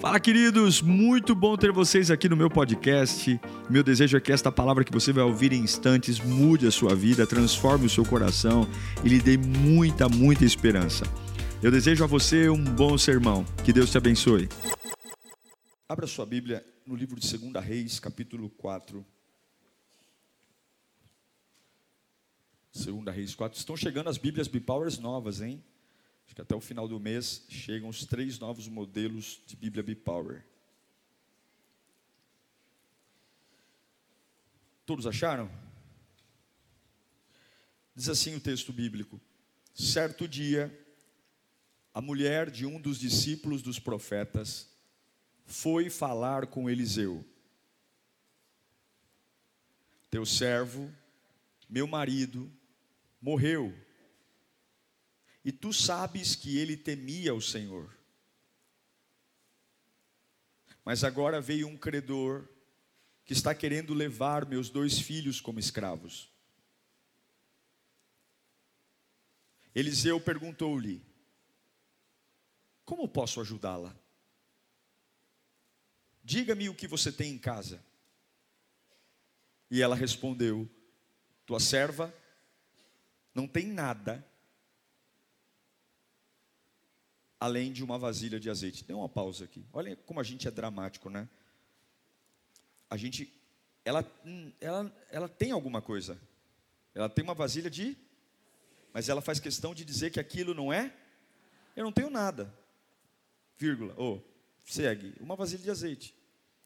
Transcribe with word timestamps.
Fala, 0.00 0.20
queridos! 0.20 0.80
Muito 0.80 1.34
bom 1.34 1.56
ter 1.56 1.72
vocês 1.72 2.08
aqui 2.08 2.28
no 2.28 2.36
meu 2.36 2.48
podcast. 2.48 3.40
Meu 3.68 3.82
desejo 3.82 4.16
é 4.16 4.20
que 4.20 4.30
esta 4.30 4.52
palavra 4.52 4.84
que 4.84 4.92
você 4.92 5.12
vai 5.12 5.24
ouvir 5.24 5.52
em 5.52 5.60
instantes 5.60 6.20
mude 6.20 6.68
a 6.68 6.70
sua 6.70 6.94
vida, 6.94 7.26
transforme 7.26 7.86
o 7.86 7.90
seu 7.90 8.04
coração 8.04 8.64
e 9.04 9.08
lhe 9.08 9.18
dê 9.18 9.36
muita, 9.36 10.08
muita 10.08 10.44
esperança. 10.44 11.04
Eu 11.60 11.72
desejo 11.72 12.04
a 12.04 12.06
você 12.06 12.48
um 12.48 12.62
bom 12.62 12.96
sermão. 12.96 13.44
Que 13.64 13.72
Deus 13.72 13.90
te 13.90 13.98
abençoe. 13.98 14.48
Abra 15.88 16.06
sua 16.06 16.24
Bíblia 16.24 16.64
no 16.86 16.94
livro 16.94 17.18
de 17.18 17.36
2 17.36 17.64
Reis, 17.64 17.98
capítulo 17.98 18.50
4. 18.50 19.04
2 22.72 23.16
Reis 23.16 23.34
4. 23.34 23.58
Estão 23.58 23.76
chegando 23.76 24.08
as 24.08 24.16
Bíblias 24.16 24.46
Bipowers 24.46 24.96
novas, 25.00 25.40
hein? 25.40 25.60
Acho 26.28 26.34
que 26.34 26.42
até 26.42 26.54
o 26.54 26.60
final 26.60 26.86
do 26.86 27.00
mês 27.00 27.46
chegam 27.48 27.88
os 27.88 28.04
três 28.04 28.38
novos 28.38 28.68
modelos 28.68 29.40
de 29.46 29.56
Bíblia 29.56 29.82
Bipower. 29.82 30.44
Todos 34.84 35.06
acharam? 35.06 35.50
Diz 37.96 38.10
assim 38.10 38.36
o 38.36 38.40
texto 38.40 38.74
bíblico: 38.74 39.18
Certo 39.74 40.28
dia, 40.28 40.70
a 41.94 42.02
mulher 42.02 42.50
de 42.50 42.66
um 42.66 42.78
dos 42.78 42.98
discípulos 43.00 43.62
dos 43.62 43.78
profetas 43.78 44.68
foi 45.46 45.88
falar 45.88 46.46
com 46.48 46.68
Eliseu. 46.68 47.24
Teu 50.10 50.26
servo, 50.26 50.92
meu 51.70 51.86
marido, 51.86 52.52
morreu 53.18 53.74
e 55.48 55.52
tu 55.52 55.72
sabes 55.72 56.34
que 56.34 56.58
ele 56.58 56.76
temia 56.76 57.34
o 57.34 57.40
Senhor. 57.40 57.90
Mas 60.84 61.02
agora 61.02 61.40
veio 61.40 61.66
um 61.66 61.74
credor 61.74 62.46
que 63.24 63.32
está 63.32 63.54
querendo 63.54 63.94
levar 63.94 64.44
meus 64.44 64.68
dois 64.68 64.98
filhos 64.98 65.40
como 65.40 65.58
escravos. 65.58 66.30
Eliseu 69.74 70.20
perguntou-lhe: 70.20 71.02
Como 72.84 73.08
posso 73.08 73.40
ajudá-la? 73.40 73.96
Diga-me 76.22 76.68
o 76.68 76.74
que 76.74 76.86
você 76.86 77.10
tem 77.10 77.32
em 77.32 77.38
casa. 77.38 77.82
E 79.70 79.80
ela 79.80 79.96
respondeu: 79.96 80.68
Tua 81.46 81.58
serva 81.58 82.14
não 83.34 83.48
tem 83.48 83.66
nada 83.66 84.27
além 87.40 87.72
de 87.72 87.84
uma 87.84 87.98
vasilha 87.98 88.40
de 88.40 88.50
azeite. 88.50 88.84
Dê 88.84 88.92
uma 88.92 89.08
pausa 89.08 89.44
aqui. 89.44 89.64
Olha 89.72 89.96
como 90.06 90.20
a 90.20 90.22
gente 90.22 90.48
é 90.48 90.50
dramático, 90.50 91.08
né? 91.08 91.28
A 92.90 92.96
gente, 92.96 93.32
ela, 93.84 94.04
ela, 94.60 94.92
ela 95.10 95.28
tem 95.28 95.52
alguma 95.52 95.80
coisa. 95.80 96.18
Ela 96.94 97.08
tem 97.08 97.22
uma 97.22 97.34
vasilha 97.34 97.70
de, 97.70 97.96
mas 98.92 99.08
ela 99.08 99.20
faz 99.20 99.38
questão 99.38 99.74
de 99.74 99.84
dizer 99.84 100.10
que 100.10 100.18
aquilo 100.18 100.54
não 100.54 100.72
é. 100.72 100.92
Eu 101.76 101.84
não 101.84 101.92
tenho 101.92 102.10
nada. 102.10 102.52
Vírgula. 103.56 103.94
Ou 103.96 104.16
oh, 104.16 104.70
segue. 104.70 105.14
Uma 105.20 105.36
vasilha 105.36 105.62
de 105.62 105.70
azeite. 105.70 106.14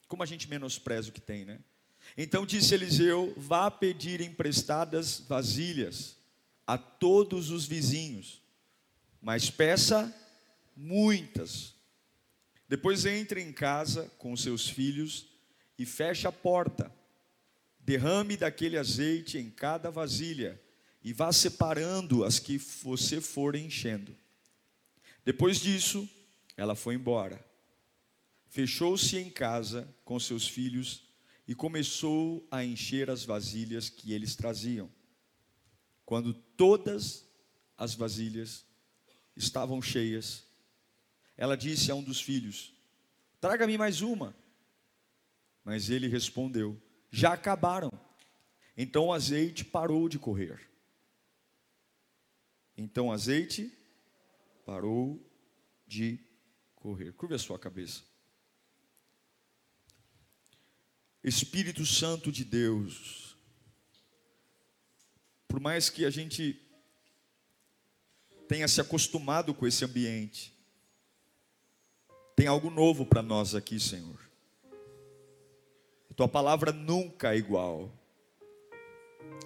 Como 0.07 0.23
a 0.23 0.25
gente 0.25 0.49
menospreza 0.49 1.09
o 1.09 1.11
que 1.11 1.21
tem, 1.21 1.45
né? 1.45 1.59
Então 2.17 2.45
disse 2.45 2.73
Eliseu: 2.73 3.33
Vá 3.37 3.69
pedir 3.69 4.21
emprestadas 4.21 5.19
vasilhas 5.19 6.17
a 6.65 6.77
todos 6.77 7.49
os 7.49 7.65
vizinhos, 7.65 8.41
mas 9.21 9.49
peça 9.49 10.13
muitas. 10.75 11.73
Depois 12.67 13.05
entre 13.05 13.41
em 13.41 13.51
casa 13.51 14.11
com 14.17 14.35
seus 14.35 14.67
filhos 14.67 15.27
e 15.77 15.85
feche 15.85 16.27
a 16.27 16.31
porta. 16.31 16.91
Derrame 17.79 18.37
daquele 18.37 18.77
azeite 18.77 19.37
em 19.37 19.49
cada 19.49 19.91
vasilha 19.91 20.59
e 21.03 21.11
vá 21.11 21.31
separando 21.31 22.23
as 22.23 22.39
que 22.39 22.57
você 22.57 23.19
for 23.19 23.55
enchendo. 23.55 24.15
Depois 25.25 25.59
disso, 25.59 26.09
ela 26.55 26.75
foi 26.75 26.95
embora. 26.95 27.43
Fechou-se 28.47 29.17
em 29.17 29.29
casa 29.29 29.87
com 30.05 30.19
seus 30.19 30.47
filhos 30.47 31.03
e 31.47 31.53
começou 31.53 32.47
a 32.49 32.63
encher 32.63 33.09
as 33.09 33.25
vasilhas 33.25 33.89
que 33.89 34.13
eles 34.13 34.35
traziam. 34.35 34.89
Quando 36.05 36.33
todas 36.33 37.25
as 37.77 37.95
vasilhas 37.95 38.65
estavam 39.35 39.81
cheias, 39.81 40.43
ela 41.37 41.57
disse 41.57 41.91
a 41.91 41.95
um 41.95 42.03
dos 42.03 42.21
filhos: 42.21 42.73
Traga-me 43.39 43.77
mais 43.77 44.01
uma. 44.01 44.35
Mas 45.63 45.89
ele 45.89 46.07
respondeu: 46.07 46.81
Já 47.11 47.33
acabaram. 47.33 47.91
Então 48.75 49.07
o 49.07 49.13
azeite 49.13 49.63
parou 49.63 50.09
de 50.09 50.17
correr. 50.17 50.59
Então 52.75 53.07
o 53.07 53.11
azeite 53.11 53.71
parou 54.65 55.21
de 55.85 56.19
correr. 56.75 57.13
Curva 57.13 57.35
a 57.35 57.39
sua 57.39 57.59
cabeça. 57.59 58.01
Espírito 61.23 61.85
Santo 61.85 62.31
de 62.31 62.43
Deus, 62.43 63.37
por 65.47 65.59
mais 65.59 65.89
que 65.89 66.03
a 66.03 66.09
gente 66.09 66.59
tenha 68.49 68.67
se 68.67 68.81
acostumado 68.81 69.53
com 69.53 69.65
esse 69.65 69.85
ambiente, 69.85 70.52
tem 72.35 72.47
algo 72.47 72.69
novo 72.69 73.05
para 73.05 73.21
nós 73.21 73.55
aqui, 73.55 73.79
Senhor. 73.79 74.23
Tua 76.15 76.27
palavra 76.27 76.71
nunca 76.71 77.33
é 77.33 77.37
igual. 77.37 77.91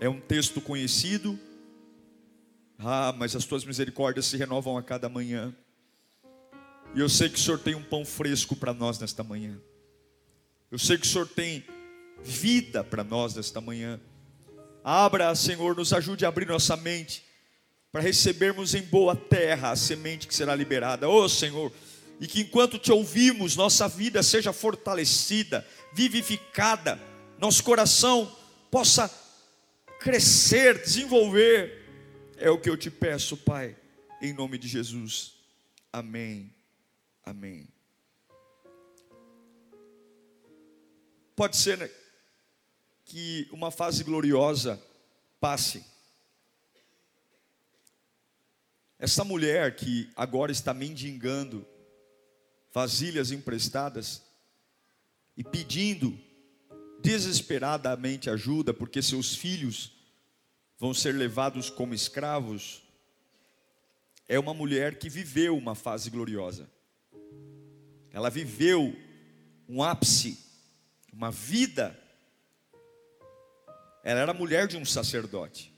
É 0.02 0.10
um 0.10 0.20
texto 0.20 0.60
conhecido. 0.60 1.40
Ah, 2.78 3.14
mas 3.18 3.36
as 3.36 3.46
tuas 3.46 3.64
misericórdias 3.64 4.26
se 4.26 4.38
renovam 4.38 4.78
a 4.78 4.84
cada 4.84 5.08
manhã. 5.08 5.56
E 6.94 7.00
eu 7.00 7.08
sei 7.08 7.30
que 7.30 7.36
o 7.36 7.42
Senhor 7.42 7.60
tem 7.60 7.74
um 7.74 7.84
pão 7.84 8.04
fresco 8.04 8.56
para 8.56 8.74
nós 8.74 9.00
nesta 9.00 9.24
manhã. 9.24 9.58
Eu 10.70 10.78
sei 10.78 10.98
que 10.98 11.08
o 11.08 11.10
Senhor 11.10 11.28
tem 11.28 11.64
vida 12.22 12.84
para 12.84 13.04
nós 13.04 13.36
nesta 13.36 13.62
manhã. 13.62 14.00
Abra, 14.84 15.34
Senhor, 15.36 15.76
nos 15.76 15.94
ajude 15.94 16.26
a 16.26 16.28
abrir 16.28 16.48
nossa 16.48 16.76
mente 16.76 17.24
para 17.92 18.02
recebermos 18.02 18.76
em 18.76 18.82
boa 18.82 19.16
terra 19.16 19.72
a 19.72 19.76
semente 19.76 20.28
que 20.28 20.36
será 20.36 20.54
liberada. 20.54 21.08
Oh, 21.10 21.28
Senhor, 21.30 21.72
e 22.20 22.28
que 22.28 22.42
enquanto 22.42 22.80
te 22.80 22.92
ouvimos, 22.92 23.56
nossa 23.56 23.88
vida 23.88 24.24
seja 24.24 24.52
fortalecida, 24.52 25.68
vivificada, 25.94 27.00
nosso 27.38 27.64
coração 27.64 28.36
possa 28.72 29.08
crescer, 30.00 30.82
desenvolver. 30.82 31.86
É 32.38 32.50
o 32.50 32.60
que 32.60 32.70
eu 32.70 32.78
te 32.78 32.90
peço, 32.90 33.38
Pai, 33.38 33.76
em 34.22 34.34
nome 34.34 34.58
de 34.58 34.68
Jesus. 34.68 35.34
Amém. 35.94 36.54
Amém. 37.24 37.68
Pode 41.36 41.56
ser 41.56 41.78
né, 41.78 41.90
que 43.06 43.48
uma 43.52 43.70
fase 43.70 44.04
gloriosa 44.04 44.82
passe. 45.40 45.86
Essa 48.98 49.24
mulher 49.24 49.76
que 49.76 50.10
agora 50.16 50.52
está 50.52 50.74
mendigando 50.74 51.64
vasilhas 52.74 53.32
emprestadas 53.32 54.22
e 55.36 55.44
pedindo 55.44 56.18
desesperadamente 57.02 58.30
ajuda, 58.30 58.74
porque 58.74 59.02
seus 59.02 59.36
filhos 59.36 59.92
vão 60.78 60.94
ser 60.94 61.14
levados 61.14 61.70
como 61.70 61.94
escravos, 61.94 62.84
é 64.28 64.38
uma 64.38 64.54
mulher 64.54 65.00
que 65.00 65.10
viveu 65.10 65.58
uma 65.58 65.74
fase 65.74 66.10
gloriosa. 66.10 66.70
Ela 68.12 68.30
viveu 68.30 68.96
um 69.70 69.82
ápice, 69.82 70.38
uma 71.14 71.32
vida. 71.32 71.98
Ela 74.04 74.20
era 74.20 74.34
mulher 74.34 74.68
de 74.68 74.76
um 74.76 74.86
sacerdote. 74.86 75.74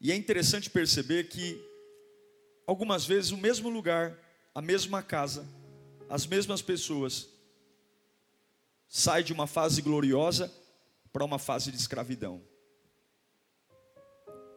E 0.00 0.12
é 0.12 0.14
interessante 0.14 0.68
perceber 0.68 1.28
que 1.28 1.58
algumas 2.66 3.04
vezes 3.04 3.30
o 3.30 3.36
mesmo 3.36 3.68
lugar, 3.68 4.18
a 4.54 4.62
mesma 4.62 5.02
casa, 5.02 5.46
as 6.08 6.26
mesmas 6.26 6.62
pessoas, 6.62 7.28
sai 8.88 9.22
de 9.22 9.32
uma 9.32 9.46
fase 9.46 9.82
gloriosa 9.82 10.52
para 11.12 11.24
uma 11.24 11.38
fase 11.38 11.70
de 11.70 11.76
escravidão. 11.76 12.42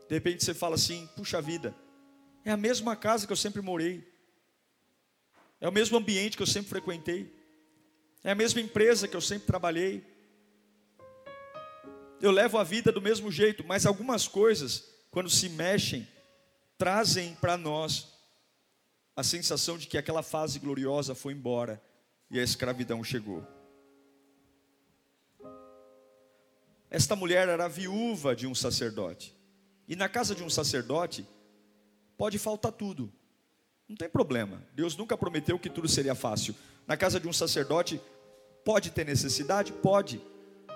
De 0.08 0.16
repente 0.16 0.44
você 0.44 0.54
fala 0.54 0.76
assim: 0.76 1.08
puxa 1.16 1.42
vida, 1.42 1.76
é 2.46 2.52
a 2.52 2.58
mesma 2.58 2.96
casa 2.96 3.26
que 3.26 3.34
eu 3.34 3.38
sempre 3.38 3.62
morei, 3.62 4.08
é 5.60 5.68
o 5.68 5.72
mesmo 5.72 5.98
ambiente 5.98 6.38
que 6.38 6.44
eu 6.44 6.48
sempre 6.48 6.70
frequentei, 6.70 7.34
é 8.24 8.32
a 8.32 8.36
mesma 8.36 8.62
empresa 8.62 9.08
que 9.08 9.16
eu 9.16 9.22
sempre 9.22 9.48
trabalhei. 9.48 10.06
Eu 12.20 12.32
levo 12.32 12.58
a 12.58 12.64
vida 12.64 12.92
do 12.92 13.02
mesmo 13.02 13.32
jeito, 13.32 13.64
mas 13.64 13.86
algumas 13.86 14.28
coisas, 14.28 14.90
quando 15.12 15.30
se 15.30 15.50
mexem, 15.50 16.08
trazem 16.78 17.36
para 17.36 17.58
nós 17.58 18.14
a 19.16 19.24
sensação 19.24 19.78
de 19.78 19.88
que 19.88 19.98
aquela 19.98 20.22
fase 20.22 20.60
gloriosa 20.60 21.16
foi 21.16 21.34
embora 21.34 21.82
e 22.30 22.40
a 22.40 22.44
escravidão 22.44 23.04
chegou. 23.04 23.46
Esta 26.90 27.16
mulher 27.16 27.50
era 27.50 27.68
viúva 27.68 28.36
de 28.36 28.48
um 28.48 28.56
sacerdote. 28.56 29.36
E 29.88 29.96
na 29.96 30.08
casa 30.08 30.36
de 30.36 30.44
um 30.44 30.50
sacerdote 30.50 31.28
pode 32.18 32.38
faltar 32.38 32.72
tudo. 32.72 33.12
Não 33.88 33.96
tem 33.96 34.10
problema. 34.10 34.62
Deus 34.74 34.96
nunca 34.96 35.18
prometeu 35.18 35.58
que 35.58 35.70
tudo 35.70 35.88
seria 35.88 36.16
fácil. 36.16 36.56
Na 36.86 36.96
casa 36.96 37.20
de 37.20 37.28
um 37.28 37.34
sacerdote 37.34 38.00
pode 38.64 38.92
ter 38.92 39.06
necessidade? 39.06 39.72
Pode. 39.72 40.22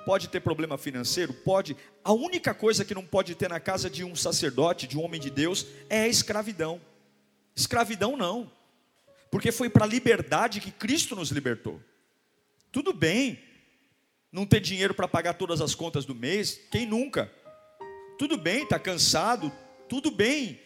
Pode 0.06 0.30
ter 0.30 0.40
problema 0.40 0.78
financeiro? 0.78 1.34
Pode. 1.34 1.76
A 2.04 2.12
única 2.12 2.54
coisa 2.54 2.84
que 2.84 2.96
não 2.96 3.06
pode 3.06 3.36
ter 3.36 3.50
na 3.50 3.60
casa 3.60 3.90
de 3.90 4.04
um 4.04 4.16
sacerdote, 4.16 4.88
de 4.88 4.98
um 4.98 5.04
homem 5.04 5.20
de 5.20 5.30
Deus, 5.30 5.66
é 5.90 6.02
a 6.02 6.08
escravidão. 6.08 6.82
Escravidão 7.56 8.18
não. 8.18 8.52
Porque 9.30 9.52
foi 9.52 9.70
para 9.70 9.86
a 9.86 9.88
liberdade 9.88 10.60
que 10.60 10.72
Cristo 10.72 11.16
nos 11.16 11.30
libertou. 11.30 11.80
Tudo 12.72 12.94
bem, 12.94 13.40
não 14.32 14.46
ter 14.46 14.60
dinheiro 14.60 14.94
para 14.94 15.08
pagar 15.08 15.34
todas 15.34 15.62
as 15.62 15.76
contas 15.76 16.06
do 16.06 16.16
mês, 16.16 16.60
quem 16.72 16.86
nunca? 16.86 17.32
Tudo 18.18 18.38
bem, 18.38 18.64
está 18.64 18.80
cansado, 18.80 19.52
tudo 19.90 20.12
bem. 20.12 20.60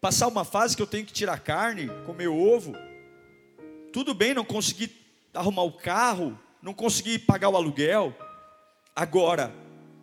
Passar 0.00 0.28
uma 0.28 0.44
fase 0.44 0.76
que 0.76 0.82
eu 0.82 0.86
tenho 0.86 1.06
que 1.06 1.12
tirar 1.12 1.40
carne, 1.40 1.88
comer 2.04 2.28
ovo. 2.28 2.74
Tudo 3.92 4.14
bem 4.14 4.34
não 4.34 4.44
conseguir 4.44 4.90
arrumar 5.32 5.62
o 5.62 5.72
carro, 5.72 6.38
não 6.62 6.74
conseguir 6.74 7.20
pagar 7.20 7.48
o 7.48 7.56
aluguel. 7.56 8.14
Agora, 8.94 9.54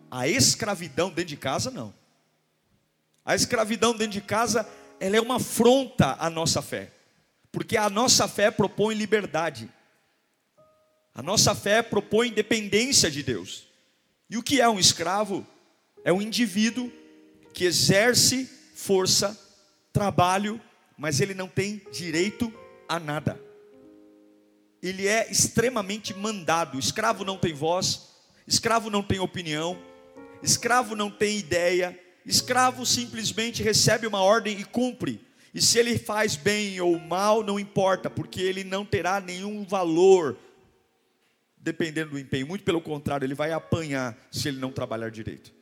a 0.09 0.27
escravidão 0.27 1.09
dentro 1.09 1.25
de 1.25 1.37
casa, 1.37 1.69
não. 1.69 1.93
A 3.25 3.35
escravidão 3.35 3.91
dentro 3.91 4.13
de 4.13 4.21
casa, 4.21 4.67
ela 4.99 5.17
é 5.17 5.21
uma 5.21 5.35
afronta 5.35 6.15
à 6.19 6.29
nossa 6.29 6.61
fé. 6.61 6.91
Porque 7.51 7.75
a 7.75 7.89
nossa 7.89 8.27
fé 8.27 8.49
propõe 8.49 8.95
liberdade. 8.95 9.69
A 11.13 11.21
nossa 11.21 11.55
fé 11.55 11.81
propõe 11.81 12.31
dependência 12.31 13.09
de 13.09 13.23
Deus. 13.23 13.67
E 14.29 14.37
o 14.37 14.43
que 14.43 14.61
é 14.61 14.69
um 14.69 14.79
escravo? 14.79 15.45
É 16.03 16.13
um 16.13 16.21
indivíduo 16.21 16.91
que 17.53 17.65
exerce 17.65 18.45
força, 18.75 19.37
trabalho, 19.91 20.61
mas 20.97 21.19
ele 21.19 21.33
não 21.33 21.47
tem 21.47 21.81
direito 21.91 22.53
a 22.87 22.99
nada. 22.99 23.41
Ele 24.81 25.07
é 25.07 25.29
extremamente 25.31 26.13
mandado. 26.13 26.77
Escravo 26.77 27.25
não 27.25 27.37
tem 27.37 27.53
voz, 27.53 28.06
escravo 28.47 28.89
não 28.89 29.03
tem 29.03 29.19
opinião, 29.19 29.77
escravo 30.41 30.95
não 30.95 31.11
tem 31.11 31.37
ideia, 31.37 31.99
escravo 32.25 32.85
simplesmente 32.85 33.61
recebe 33.61 34.07
uma 34.07 34.21
ordem 34.21 34.59
e 34.59 34.63
cumpre. 34.63 35.19
E 35.53 35.61
se 35.61 35.79
ele 35.79 35.97
faz 35.97 36.35
bem 36.35 36.79
ou 36.79 36.99
mal, 36.99 37.43
não 37.43 37.59
importa, 37.59 38.09
porque 38.09 38.41
ele 38.41 38.63
não 38.63 38.85
terá 38.85 39.19
nenhum 39.19 39.65
valor 39.65 40.37
dependendo 41.67 42.11
do 42.11 42.19
empenho. 42.19 42.47
Muito 42.47 42.63
pelo 42.63 42.79
contrário, 42.79 43.25
ele 43.25 43.35
vai 43.35 43.51
apanhar 43.51 44.17
se 44.31 44.47
ele 44.47 44.57
não 44.57 44.71
trabalhar 44.71 45.11
direito. 45.11 45.53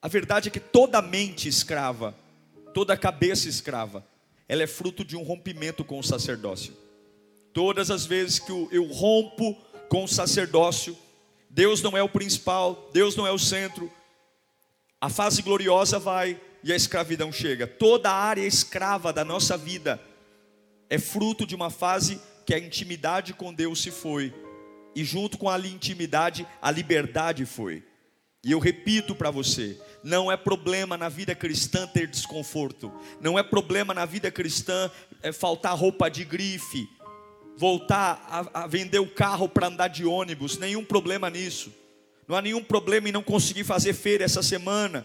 A 0.00 0.06
verdade 0.06 0.48
é 0.48 0.50
que 0.50 0.60
toda 0.60 1.02
mente 1.02 1.48
escrava, 1.48 2.14
toda 2.72 2.96
cabeça 2.96 3.48
escrava, 3.48 4.06
ela 4.48 4.62
é 4.62 4.66
fruto 4.66 5.04
de 5.04 5.16
um 5.16 5.22
rompimento 5.22 5.84
com 5.84 5.98
o 5.98 6.04
sacerdócio. 6.04 6.72
Todas 7.52 7.90
as 7.90 8.06
vezes 8.06 8.38
que 8.38 8.52
eu 8.52 8.84
rompo 8.84 9.56
com 9.88 10.04
o 10.04 10.08
sacerdócio, 10.08 10.96
Deus 11.50 11.82
não 11.82 11.96
é 11.96 12.02
o 12.02 12.08
principal, 12.08 12.90
Deus 12.92 13.16
não 13.16 13.26
é 13.26 13.32
o 13.32 13.38
centro, 13.38 13.90
a 15.00 15.08
fase 15.08 15.42
gloriosa 15.42 15.98
vai 15.98 16.40
e 16.62 16.72
a 16.72 16.76
escravidão 16.76 17.32
chega. 17.32 17.66
Toda 17.66 18.10
a 18.10 18.14
área 18.14 18.46
escrava 18.46 19.12
da 19.12 19.24
nossa 19.24 19.56
vida 19.56 20.00
é 20.90 20.98
fruto 20.98 21.46
de 21.46 21.54
uma 21.54 21.70
fase 21.70 22.20
que 22.46 22.54
a 22.54 22.58
intimidade 22.58 23.34
com 23.34 23.52
Deus 23.52 23.82
se 23.82 23.90
foi, 23.90 24.34
e 24.94 25.04
junto 25.04 25.36
com 25.36 25.50
a 25.50 25.58
intimidade, 25.58 26.46
a 26.62 26.70
liberdade 26.70 27.44
foi. 27.44 27.84
E 28.44 28.52
eu 28.52 28.58
repito 28.58 29.14
para 29.14 29.30
você: 29.30 29.78
não 30.02 30.32
é 30.32 30.36
problema 30.36 30.96
na 30.96 31.08
vida 31.08 31.34
cristã 31.34 31.86
ter 31.86 32.06
desconforto, 32.06 32.90
não 33.20 33.38
é 33.38 33.42
problema 33.42 33.92
na 33.92 34.06
vida 34.06 34.30
cristã 34.30 34.90
é, 35.22 35.30
faltar 35.30 35.76
roupa 35.76 36.08
de 36.08 36.24
grife, 36.24 36.88
voltar 37.58 38.24
a, 38.30 38.62
a 38.62 38.66
vender 38.68 39.00
o 39.00 39.10
carro 39.10 39.48
para 39.48 39.66
andar 39.66 39.88
de 39.88 40.04
ônibus, 40.06 40.56
nenhum 40.58 40.84
problema 40.84 41.28
nisso. 41.28 41.74
Não 42.28 42.36
há 42.36 42.40
nenhum 42.40 42.62
problema 42.62 43.08
em 43.08 43.12
não 43.12 43.22
conseguir 43.22 43.64
fazer 43.64 43.94
feira 43.94 44.24
essa 44.24 44.44
semana, 44.44 45.04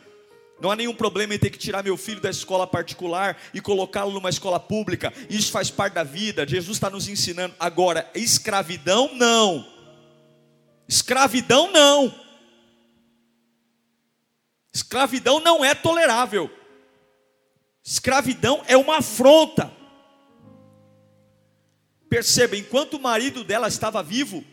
não 0.62 0.70
há 0.70 0.76
nenhum 0.76 0.94
problema 0.94 1.34
em 1.34 1.40
ter 1.40 1.50
que 1.50 1.58
tirar 1.58 1.84
meu 1.84 1.98
filho 1.98 2.22
da 2.22 2.30
escola 2.30 2.68
particular 2.68 3.36
e 3.56 3.60
colocá-lo 3.60 4.12
numa 4.12 4.30
escola 4.30 4.60
pública. 4.60 5.12
Isso 5.30 5.52
faz 5.52 5.72
parte 5.72 5.96
da 5.96 6.04
vida. 6.04 6.48
Jesus 6.48 6.78
está 6.78 6.90
nos 6.90 7.10
ensinando. 7.10 7.56
Agora, 7.60 8.10
escravidão 8.14 9.10
não. 9.16 9.68
Escravidão 10.88 11.72
não. 11.72 12.14
Escravidão 14.72 15.40
não 15.40 15.66
é 15.66 15.74
tolerável. 15.74 16.50
Escravidão 17.84 18.64
é 18.68 18.78
uma 18.78 19.00
afronta. 19.00 19.72
Perceba, 22.13 22.56
enquanto 22.56 22.94
o 22.94 23.01
marido 23.01 23.44
dela 23.44 23.68
estava 23.68 24.04
vivo, 24.04 24.45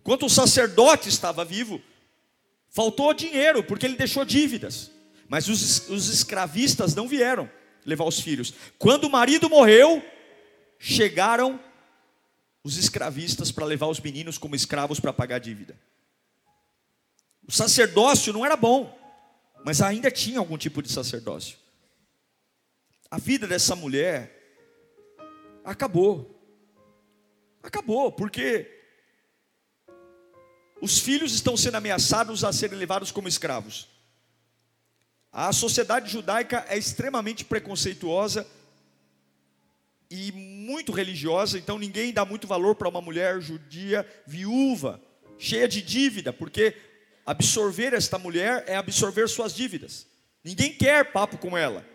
enquanto 0.00 0.26
o 0.26 0.28
sacerdote 0.28 1.08
estava 1.08 1.44
vivo, 1.44 1.80
faltou 2.68 3.14
dinheiro, 3.14 3.62
porque 3.62 3.86
ele 3.86 3.94
deixou 3.94 4.24
dívidas. 4.24 4.90
Mas 5.28 5.48
os, 5.48 5.88
os 5.88 6.08
escravistas 6.08 6.92
não 6.92 7.06
vieram 7.06 7.48
levar 7.86 8.06
os 8.06 8.18
filhos. 8.18 8.52
Quando 8.76 9.04
o 9.04 9.10
marido 9.10 9.48
morreu, 9.48 10.04
chegaram 10.80 11.60
os 12.64 12.76
escravistas 12.76 13.52
para 13.52 13.64
levar 13.64 13.86
os 13.86 14.00
meninos 14.00 14.36
como 14.36 14.56
escravos 14.56 14.98
para 14.98 15.12
pagar 15.12 15.36
a 15.36 15.38
dívida. 15.38 15.78
O 17.46 17.52
sacerdócio 17.52 18.32
não 18.32 18.44
era 18.44 18.56
bom, 18.56 18.98
mas 19.64 19.80
ainda 19.80 20.10
tinha 20.10 20.40
algum 20.40 20.58
tipo 20.58 20.82
de 20.82 20.90
sacerdócio. 20.90 21.56
A 23.08 23.16
vida 23.16 23.46
dessa 23.46 23.76
mulher 23.76 24.66
acabou. 25.64 26.39
Acabou, 27.62 28.10
porque 28.10 28.70
os 30.80 30.98
filhos 30.98 31.34
estão 31.34 31.56
sendo 31.56 31.76
ameaçados 31.76 32.42
a 32.42 32.52
serem 32.52 32.78
levados 32.78 33.10
como 33.12 33.28
escravos. 33.28 33.88
A 35.32 35.52
sociedade 35.52 36.10
judaica 36.10 36.64
é 36.68 36.76
extremamente 36.76 37.44
preconceituosa 37.44 38.46
e 40.10 40.32
muito 40.32 40.90
religiosa, 40.90 41.56
então 41.56 41.78
ninguém 41.78 42.12
dá 42.12 42.24
muito 42.24 42.48
valor 42.48 42.74
para 42.74 42.88
uma 42.88 43.00
mulher 43.00 43.40
judia 43.40 44.04
viúva, 44.26 45.00
cheia 45.38 45.68
de 45.68 45.80
dívida, 45.80 46.32
porque 46.32 46.74
absorver 47.24 47.92
esta 47.92 48.18
mulher 48.18 48.64
é 48.66 48.74
absorver 48.74 49.28
suas 49.28 49.54
dívidas. 49.54 50.06
Ninguém 50.42 50.72
quer 50.72 51.12
papo 51.12 51.38
com 51.38 51.56
ela. 51.56 51.86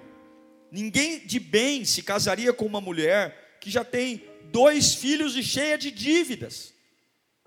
Ninguém 0.71 1.25
de 1.25 1.39
bem 1.39 1.83
se 1.83 2.03
casaria 2.03 2.53
com 2.53 2.65
uma 2.65 2.79
mulher 2.79 3.57
que 3.59 3.69
já 3.69 3.83
tem 3.83 4.23
dois 4.51 4.93
filhos 4.93 5.35
e 5.35 5.43
cheia 5.43 5.77
de 5.77 5.91
dívidas. 5.91 6.73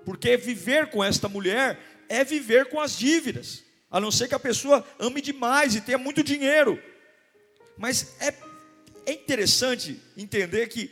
Porque 0.04 0.36
viver 0.36 0.90
com 0.90 1.02
esta 1.02 1.28
mulher 1.28 1.78
é 2.08 2.24
viver 2.24 2.68
com 2.68 2.80
as 2.80 2.96
dívidas. 2.96 3.64
A 3.90 4.00
não 4.00 4.10
ser 4.10 4.28
que 4.28 4.34
a 4.34 4.40
pessoa 4.40 4.86
ame 4.98 5.20
demais 5.20 5.74
e 5.74 5.80
tenha 5.80 5.98
muito 5.98 6.22
dinheiro. 6.22 6.82
Mas 7.76 8.14
é, 8.20 8.34
é 9.06 9.12
interessante 9.12 10.00
entender 10.16 10.68
que 10.68 10.90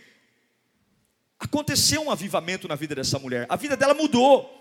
aconteceu 1.39 2.03
um 2.03 2.11
avivamento 2.11 2.67
na 2.67 2.75
vida 2.75 2.95
dessa 2.95 3.19
mulher. 3.19 3.47
A 3.49 3.57
vida 3.57 3.77
dela 3.77 3.95
mudou. 3.95 4.53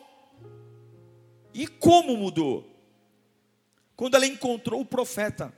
E 1.53 1.67
como 1.67 2.17
mudou? 2.17 2.71
Quando 3.95 4.15
ela 4.15 4.25
encontrou 4.25 4.81
o 4.81 4.85
profeta 4.85 5.53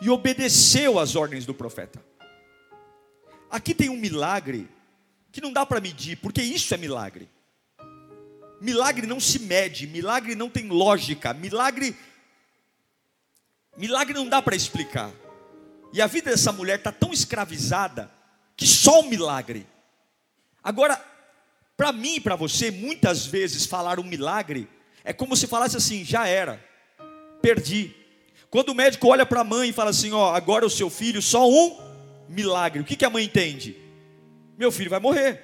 e 0.00 0.10
obedeceu 0.10 0.98
às 0.98 1.16
ordens 1.16 1.46
do 1.46 1.54
profeta. 1.54 2.04
Aqui 3.50 3.74
tem 3.74 3.88
um 3.88 3.96
milagre 3.96 4.68
que 5.32 5.40
não 5.40 5.52
dá 5.52 5.64
para 5.66 5.80
medir, 5.80 6.16
porque 6.16 6.42
isso 6.42 6.72
é 6.74 6.76
milagre. 6.76 7.28
Milagre 8.60 9.06
não 9.06 9.20
se 9.20 9.38
mede, 9.38 9.86
milagre 9.86 10.34
não 10.34 10.48
tem 10.48 10.68
lógica, 10.68 11.34
milagre 11.34 11.96
milagre 13.76 14.14
não 14.14 14.28
dá 14.28 14.40
para 14.40 14.56
explicar. 14.56 15.12
E 15.92 16.00
a 16.00 16.06
vida 16.06 16.30
dessa 16.30 16.52
mulher 16.52 16.78
está 16.78 16.90
tão 16.90 17.12
escravizada 17.12 18.10
que 18.56 18.66
só 18.66 19.00
um 19.00 19.08
milagre. 19.08 19.66
Agora, 20.64 21.00
para 21.76 21.92
mim 21.92 22.16
e 22.16 22.20
para 22.20 22.36
você, 22.36 22.70
muitas 22.70 23.26
vezes 23.26 23.66
falar 23.66 24.00
um 24.00 24.04
milagre 24.04 24.68
é 25.04 25.12
como 25.12 25.36
se 25.36 25.46
falasse 25.46 25.76
assim: 25.76 26.04
já 26.04 26.26
era, 26.26 26.62
perdi. 27.40 27.94
Quando 28.50 28.70
o 28.70 28.74
médico 28.74 29.08
olha 29.08 29.26
para 29.26 29.40
a 29.40 29.44
mãe 29.44 29.68
e 29.68 29.72
fala 29.72 29.90
assim: 29.90 30.12
ó, 30.12 30.34
agora 30.34 30.64
o 30.64 30.70
seu 30.70 30.88
filho, 30.88 31.20
só 31.20 31.48
um 31.48 31.78
milagre. 32.28 32.80
O 32.80 32.84
que, 32.84 32.96
que 32.96 33.04
a 33.04 33.10
mãe 33.10 33.24
entende? 33.24 33.76
Meu 34.58 34.72
filho 34.72 34.90
vai 34.90 35.00
morrer. 35.00 35.40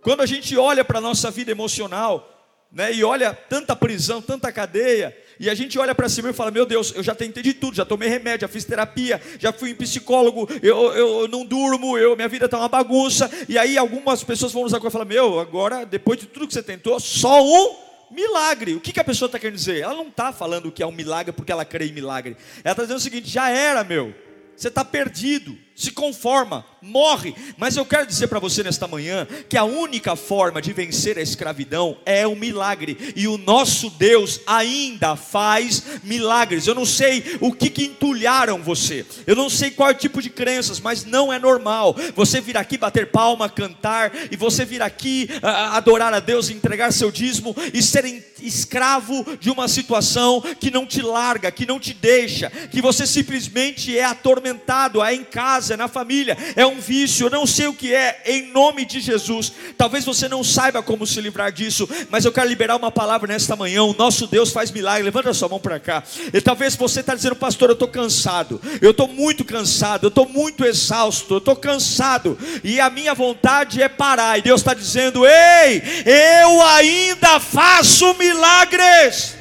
Quando 0.00 0.20
a 0.20 0.26
gente 0.26 0.56
olha 0.56 0.84
para 0.84 0.98
a 0.98 1.02
nossa 1.02 1.30
vida 1.30 1.50
emocional, 1.50 2.38
né, 2.70 2.92
e 2.92 3.02
olha 3.02 3.32
tanta 3.32 3.74
prisão, 3.74 4.20
tanta 4.20 4.52
cadeia, 4.52 5.16
E 5.40 5.48
a 5.48 5.54
gente 5.54 5.78
olha 5.78 5.94
para 5.94 6.08
cima 6.08 6.30
e 6.30 6.32
fala: 6.32 6.50
Meu 6.50 6.66
Deus, 6.66 6.92
eu 6.96 7.02
já 7.02 7.14
tentei 7.14 7.42
de 7.42 7.54
tudo, 7.54 7.76
já 7.76 7.84
tomei 7.84 8.08
remédio, 8.08 8.40
já 8.40 8.48
fiz 8.48 8.64
terapia, 8.64 9.22
já 9.38 9.52
fui 9.52 9.70
em 9.70 9.74
psicólogo, 9.74 10.48
eu, 10.60 10.92
eu 10.92 11.28
não 11.28 11.44
durmo, 11.44 11.96
eu, 11.96 12.16
minha 12.16 12.28
vida 12.28 12.46
está 12.46 12.58
uma 12.58 12.68
bagunça. 12.68 13.30
E 13.48 13.56
aí 13.56 13.78
algumas 13.78 14.24
pessoas 14.24 14.52
vão 14.52 14.64
nos 14.64 14.74
acordar 14.74 14.88
e 14.88 14.92
falar: 14.92 15.04
Meu, 15.04 15.38
agora, 15.38 15.86
depois 15.86 16.18
de 16.18 16.26
tudo 16.26 16.48
que 16.48 16.54
você 16.54 16.62
tentou, 16.62 16.98
só 16.98 17.40
um 17.44 17.76
milagre. 18.10 18.74
O 18.74 18.80
que, 18.80 18.92
que 18.92 19.00
a 19.00 19.04
pessoa 19.04 19.26
está 19.26 19.38
querendo 19.38 19.56
dizer? 19.56 19.80
Ela 19.80 19.94
não 19.94 20.08
está 20.08 20.32
falando 20.32 20.72
que 20.72 20.82
é 20.82 20.86
um 20.86 20.92
milagre 20.92 21.32
porque 21.32 21.52
ela 21.52 21.64
crê 21.64 21.86
em 21.86 21.92
milagre. 21.92 22.36
Ela 22.64 22.72
está 22.72 22.82
dizendo 22.82 22.98
o 22.98 23.02
seguinte: 23.02 23.28
já 23.28 23.48
era, 23.48 23.84
meu. 23.84 24.12
Você 24.58 24.66
está 24.66 24.84
perdido 24.84 25.56
se 25.78 25.92
conforma, 25.92 26.66
morre. 26.82 27.32
Mas 27.56 27.76
eu 27.76 27.86
quero 27.86 28.04
dizer 28.04 28.26
para 28.26 28.40
você 28.40 28.64
nesta 28.64 28.88
manhã 28.88 29.28
que 29.48 29.56
a 29.56 29.62
única 29.62 30.16
forma 30.16 30.60
de 30.60 30.72
vencer 30.72 31.16
a 31.16 31.22
escravidão 31.22 31.96
é 32.04 32.26
um 32.26 32.34
milagre, 32.34 33.14
e 33.14 33.28
o 33.28 33.38
nosso 33.38 33.88
Deus 33.90 34.40
ainda 34.44 35.14
faz 35.14 35.84
milagres. 36.02 36.66
Eu 36.66 36.74
não 36.74 36.84
sei 36.84 37.38
o 37.40 37.52
que, 37.52 37.70
que 37.70 37.84
entulharam 37.84 38.60
você, 38.60 39.06
eu 39.24 39.36
não 39.36 39.48
sei 39.48 39.70
qual 39.70 39.90
é 39.90 39.92
o 39.92 39.96
tipo 39.96 40.20
de 40.20 40.30
crenças, 40.30 40.80
mas 40.80 41.04
não 41.04 41.32
é 41.32 41.38
normal 41.38 41.94
você 42.16 42.40
vir 42.40 42.56
aqui 42.56 42.76
bater 42.76 43.12
palma, 43.12 43.48
cantar, 43.48 44.10
e 44.32 44.36
você 44.36 44.64
vir 44.64 44.82
aqui 44.82 45.30
uh, 45.34 45.76
adorar 45.76 46.12
a 46.12 46.18
Deus, 46.18 46.50
entregar 46.50 46.92
seu 46.92 47.12
dízimo 47.12 47.54
e 47.72 47.80
ser 47.80 48.04
escravo 48.48 49.24
de 49.38 49.50
uma 49.50 49.68
situação 49.68 50.42
que 50.58 50.70
não 50.70 50.84
te 50.84 51.02
larga, 51.02 51.50
que 51.50 51.66
não 51.66 51.78
te 51.78 51.94
deixa, 51.94 52.50
que 52.50 52.82
você 52.82 53.06
simplesmente 53.06 53.96
é 53.96 54.04
atormentado, 54.04 55.02
é 55.02 55.14
em 55.14 55.24
casa 55.24 55.74
é 55.74 55.76
na 55.76 55.88
família, 55.88 56.36
é 56.56 56.66
um 56.66 56.80
vício, 56.80 57.26
eu 57.26 57.30
não 57.30 57.46
sei 57.46 57.66
o 57.66 57.74
que 57.74 57.94
é, 57.94 58.22
em 58.26 58.50
nome 58.52 58.84
de 58.84 59.00
Jesus. 59.00 59.52
Talvez 59.76 60.04
você 60.04 60.28
não 60.28 60.42
saiba 60.42 60.82
como 60.82 61.06
se 61.06 61.20
livrar 61.20 61.52
disso, 61.52 61.88
mas 62.10 62.24
eu 62.24 62.32
quero 62.32 62.48
liberar 62.48 62.76
uma 62.76 62.90
palavra 62.90 63.28
nesta 63.28 63.54
manhã. 63.56 63.82
O 63.82 63.94
nosso 63.94 64.26
Deus 64.26 64.50
faz 64.50 64.70
milagre. 64.70 65.02
Levanta 65.02 65.32
sua 65.34 65.48
mão 65.48 65.60
para 65.60 65.78
cá. 65.78 66.02
E 66.32 66.40
talvez 66.40 66.74
você 66.76 67.00
está 67.00 67.14
dizendo, 67.14 67.36
pastor, 67.36 67.68
eu 67.70 67.74
estou 67.74 67.88
cansado, 67.88 68.60
eu 68.80 68.90
estou 68.90 69.08
muito 69.08 69.44
cansado, 69.44 70.06
eu 70.06 70.08
estou 70.08 70.28
muito 70.28 70.64
exausto, 70.64 71.34
eu 71.34 71.38
estou 71.38 71.56
cansado, 71.56 72.38
e 72.62 72.80
a 72.80 72.90
minha 72.90 73.14
vontade 73.14 73.82
é 73.82 73.88
parar. 73.88 74.38
E 74.38 74.42
Deus 74.42 74.60
está 74.60 74.74
dizendo: 74.74 75.26
Ei, 75.26 75.82
eu 76.04 76.62
ainda 76.62 77.40
faço 77.40 78.14
milagres. 78.38 79.36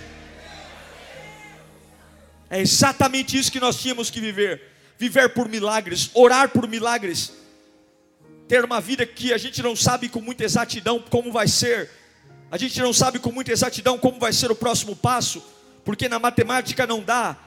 É 2.50 2.60
exatamente 2.60 3.38
isso 3.38 3.52
que 3.52 3.60
nós 3.60 3.80
tínhamos 3.80 4.10
que 4.10 4.20
viver 4.20 4.62
viver 4.98 5.30
por 5.30 5.48
milagres, 5.48 6.10
orar 6.14 6.50
por 6.50 6.68
milagres, 6.68 7.32
ter 8.48 8.66
uma 8.66 8.82
vida 8.82 9.06
que 9.06 9.32
a 9.32 9.38
gente 9.38 9.62
não 9.62 9.76
sabe 9.76 10.10
com 10.10 10.20
muita 10.20 10.44
exatidão 10.44 11.00
como 11.00 11.32
vai 11.32 11.48
ser, 11.48 11.92
a 12.50 12.58
gente 12.58 12.80
não 12.82 12.92
sabe 12.92 13.20
com 13.20 13.32
muita 13.32 13.52
exatidão 13.52 13.98
como 13.98 14.20
vai 14.20 14.34
ser 14.34 14.50
o 14.50 14.56
próximo 14.56 14.96
passo, 14.96 15.44
porque 15.86 16.10
na 16.10 16.18
matemática 16.18 16.88
não 16.88 17.04
dá, 17.04 17.38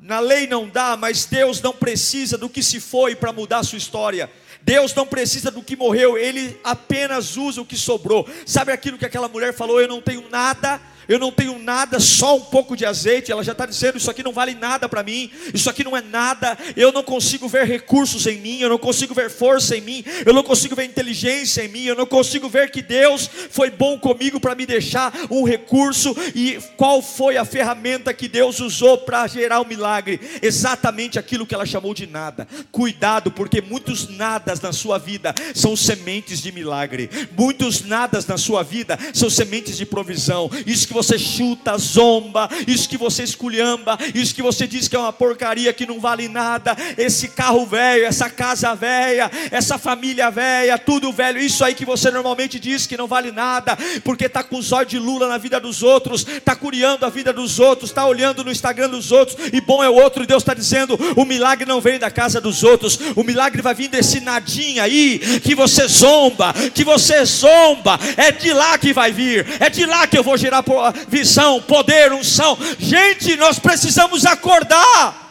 na 0.00 0.18
lei 0.18 0.48
não 0.48 0.68
dá, 0.68 0.96
mas 0.96 1.24
Deus 1.24 1.60
não 1.60 1.72
precisa 1.72 2.36
do 2.36 2.48
que 2.48 2.62
se 2.62 2.80
foi 2.80 3.14
para 3.14 3.32
mudar 3.32 3.58
a 3.58 3.64
sua 3.64 3.78
história. 3.78 4.28
Deus 4.68 4.94
não 4.94 5.06
precisa 5.06 5.50
do 5.50 5.62
que 5.62 5.74
morreu, 5.74 6.18
Ele 6.18 6.60
apenas 6.62 7.38
usa 7.38 7.62
o 7.62 7.64
que 7.64 7.74
sobrou. 7.74 8.28
Sabe 8.44 8.70
aquilo 8.70 8.98
que 8.98 9.06
aquela 9.06 9.26
mulher 9.26 9.54
falou? 9.54 9.80
Eu 9.80 9.88
não 9.88 10.02
tenho 10.02 10.28
nada 10.28 10.78
eu 11.08 11.18
não 11.18 11.32
tenho 11.32 11.58
nada, 11.58 11.98
só 11.98 12.36
um 12.36 12.40
pouco 12.40 12.76
de 12.76 12.84
azeite. 12.84 13.32
Ela 13.32 13.42
já 13.42 13.52
está 13.52 13.64
dizendo: 13.64 13.96
Isso 13.96 14.10
aqui 14.10 14.22
não 14.22 14.32
vale 14.32 14.54
nada 14.54 14.86
para 14.88 15.02
mim, 15.02 15.30
isso 15.54 15.70
aqui 15.70 15.82
não 15.82 15.96
é 15.96 16.02
nada. 16.02 16.56
Eu 16.76 16.92
não 16.92 17.02
consigo 17.02 17.48
ver 17.48 17.64
recursos 17.64 18.26
em 18.26 18.38
mim, 18.38 18.60
eu 18.60 18.68
não 18.68 18.78
consigo 18.78 19.14
ver 19.14 19.30
força 19.30 19.74
em 19.74 19.80
mim, 19.80 20.04
eu 20.26 20.34
não 20.34 20.42
consigo 20.42 20.76
ver 20.76 20.84
inteligência 20.84 21.64
em 21.64 21.68
mim, 21.68 21.84
eu 21.84 21.96
não 21.96 22.04
consigo 22.04 22.46
ver 22.46 22.70
que 22.70 22.82
Deus 22.82 23.28
foi 23.50 23.70
bom 23.70 23.98
comigo 23.98 24.38
para 24.38 24.54
me 24.54 24.66
deixar 24.66 25.10
um 25.30 25.44
recurso. 25.44 26.14
E 26.34 26.58
qual 26.76 27.00
foi 27.00 27.38
a 27.38 27.44
ferramenta 27.44 28.12
que 28.12 28.28
Deus 28.28 28.60
usou 28.60 28.98
para 28.98 29.26
gerar 29.26 29.60
o 29.60 29.64
um 29.64 29.68
milagre? 29.68 30.20
Exatamente 30.42 31.18
aquilo 31.18 31.46
que 31.46 31.54
ela 31.54 31.64
chamou 31.64 31.94
de 31.94 32.06
nada. 32.06 32.46
Cuidado, 32.70 33.30
porque 33.30 33.62
muitos 33.62 34.08
nadas 34.08 34.60
na 34.60 34.72
sua 34.72 34.98
vida 34.98 35.34
são 35.54 35.74
sementes 35.74 36.42
de 36.42 36.52
milagre, 36.52 37.08
muitos 37.36 37.82
nadas 37.82 38.26
na 38.26 38.36
sua 38.36 38.62
vida 38.62 38.98
são 39.14 39.30
sementes 39.30 39.78
de 39.78 39.86
provisão. 39.86 40.50
Isso 40.66 40.86
que 40.86 40.97
você 40.98 41.16
chuta, 41.16 41.78
zomba, 41.78 42.48
isso 42.66 42.88
que 42.88 42.96
você 42.96 43.22
esculhamba, 43.22 43.96
isso 44.14 44.34
que 44.34 44.42
você 44.42 44.66
diz 44.66 44.88
que 44.88 44.96
é 44.96 44.98
uma 44.98 45.12
porcaria 45.12 45.72
que 45.72 45.86
não 45.86 46.00
vale 46.00 46.28
nada, 46.28 46.76
esse 46.96 47.28
carro 47.28 47.64
velho, 47.64 48.04
essa 48.04 48.28
casa 48.28 48.74
velha, 48.74 49.30
essa 49.52 49.78
família 49.78 50.28
velha, 50.28 50.76
tudo 50.76 51.12
velho, 51.12 51.40
isso 51.40 51.64
aí 51.64 51.74
que 51.74 51.84
você 51.84 52.10
normalmente 52.10 52.58
diz 52.58 52.84
que 52.84 52.96
não 52.96 53.06
vale 53.06 53.30
nada, 53.30 53.78
porque 54.02 54.24
está 54.24 54.42
com 54.42 54.56
os 54.56 54.72
olhos 54.72 54.90
de 54.90 54.98
Lula 54.98 55.28
na 55.28 55.38
vida 55.38 55.60
dos 55.60 55.84
outros, 55.84 56.26
está 56.26 56.56
curiando 56.56 57.06
a 57.06 57.08
vida 57.08 57.32
dos 57.32 57.60
outros, 57.60 57.90
está 57.90 58.04
olhando 58.04 58.42
no 58.42 58.50
Instagram 58.50 58.90
dos 58.90 59.12
outros, 59.12 59.36
e 59.52 59.60
bom 59.60 59.84
é 59.84 59.88
o 59.88 59.94
outro, 59.94 60.24
e 60.24 60.26
Deus 60.26 60.42
está 60.42 60.52
dizendo: 60.52 60.98
o 61.16 61.24
milagre 61.24 61.64
não 61.64 61.80
vem 61.80 61.98
da 61.98 62.10
casa 62.10 62.40
dos 62.40 62.64
outros, 62.64 62.98
o 63.14 63.22
milagre 63.22 63.62
vai 63.62 63.74
vir 63.74 63.88
desse 63.88 64.18
nadinho 64.18 64.82
aí, 64.82 65.20
que 65.44 65.54
você 65.54 65.86
zomba, 65.86 66.52
que 66.74 66.82
você 66.82 67.24
zomba, 67.24 68.00
é 68.16 68.32
de 68.32 68.52
lá 68.52 68.76
que 68.78 68.92
vai 68.92 69.12
vir, 69.12 69.46
é 69.60 69.70
de 69.70 69.86
lá 69.86 70.06
que 70.06 70.18
eu 70.18 70.24
vou 70.24 70.36
gerar 70.36 70.64
visão, 71.08 71.60
poder, 71.62 72.12
unção. 72.12 72.56
Gente, 72.78 73.36
nós 73.36 73.58
precisamos 73.58 74.24
acordar. 74.26 75.26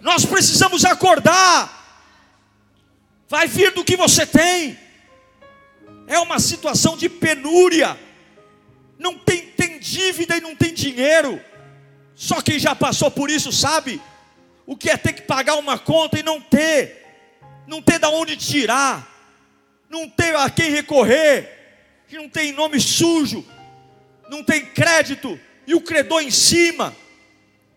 Nós 0.00 0.24
precisamos 0.24 0.84
acordar. 0.84 1.76
Vai 3.28 3.46
vir 3.46 3.72
do 3.72 3.84
que 3.84 3.96
você 3.96 4.26
tem. 4.26 4.78
É 6.06 6.18
uma 6.18 6.38
situação 6.38 6.96
de 6.96 7.08
penúria. 7.08 7.98
Não 8.98 9.18
tem, 9.18 9.42
tem 9.42 9.78
dívida 9.78 10.36
e 10.36 10.40
não 10.40 10.56
tem 10.56 10.72
dinheiro. 10.72 11.40
Só 12.14 12.40
quem 12.40 12.58
já 12.58 12.74
passou 12.74 13.10
por 13.10 13.30
isso 13.30 13.52
sabe 13.52 14.00
o 14.66 14.76
que 14.76 14.90
é 14.90 14.96
ter 14.96 15.12
que 15.12 15.22
pagar 15.22 15.54
uma 15.54 15.78
conta 15.78 16.18
e 16.18 16.22
não 16.22 16.40
ter, 16.40 17.06
não 17.66 17.80
ter 17.80 17.98
da 17.98 18.10
onde 18.10 18.36
tirar, 18.36 19.08
não 19.88 20.08
ter 20.08 20.36
a 20.36 20.50
quem 20.50 20.70
recorrer, 20.70 21.48
que 22.06 22.16
não 22.16 22.28
tem 22.28 22.52
nome 22.52 22.80
sujo, 22.80 23.46
não 24.28 24.42
tem 24.42 24.64
crédito 24.66 25.38
e 25.66 25.74
o 25.74 25.80
credor 25.80 26.22
em 26.22 26.30
cima. 26.30 26.94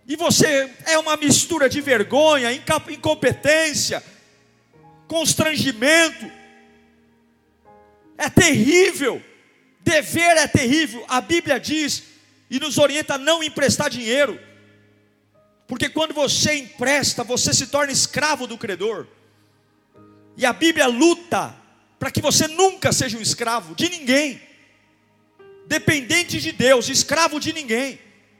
E 0.07 0.15
você 0.15 0.69
é 0.85 0.97
uma 0.97 1.15
mistura 1.15 1.69
de 1.69 1.79
vergonha, 1.79 2.51
incompetência, 2.51 4.03
constrangimento. 5.07 6.29
É 8.17 8.29
terrível. 8.29 9.21
Dever 9.81 10.37
é 10.37 10.47
terrível. 10.47 11.05
A 11.07 11.21
Bíblia 11.21 11.59
diz 11.59 12.03
e 12.49 12.59
nos 12.59 12.77
orienta 12.77 13.15
a 13.15 13.17
não 13.17 13.41
emprestar 13.41 13.89
dinheiro. 13.89 14.39
Porque 15.67 15.87
quando 15.87 16.13
você 16.13 16.55
empresta, 16.55 17.23
você 17.23 17.53
se 17.53 17.67
torna 17.67 17.93
escravo 17.93 18.45
do 18.45 18.57
credor. 18.57 19.07
E 20.35 20.45
a 20.45 20.51
Bíblia 20.51 20.87
luta 20.87 21.55
para 21.97 22.11
que 22.11 22.21
você 22.21 22.47
nunca 22.47 22.91
seja 22.91 23.17
um 23.17 23.21
escravo 23.21 23.75
de 23.75 23.87
ninguém 23.87 24.41
dependente 25.71 26.41
de 26.41 26.51
Deus, 26.51 26.89
escravo 26.89 27.39
de 27.39 27.53
ninguém. 27.53 27.97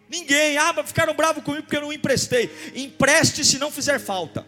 Ninguém, 0.09 0.57
ah, 0.57 0.83
ficaram 0.83 1.13
bravos 1.13 1.41
comigo 1.41 1.63
porque 1.63 1.77
eu 1.77 1.81
não 1.81 1.93
emprestei. 1.93 2.51
Empreste 2.75 3.45
se 3.45 3.57
não 3.57 3.71
fizer 3.71 3.99
falta. 3.99 4.45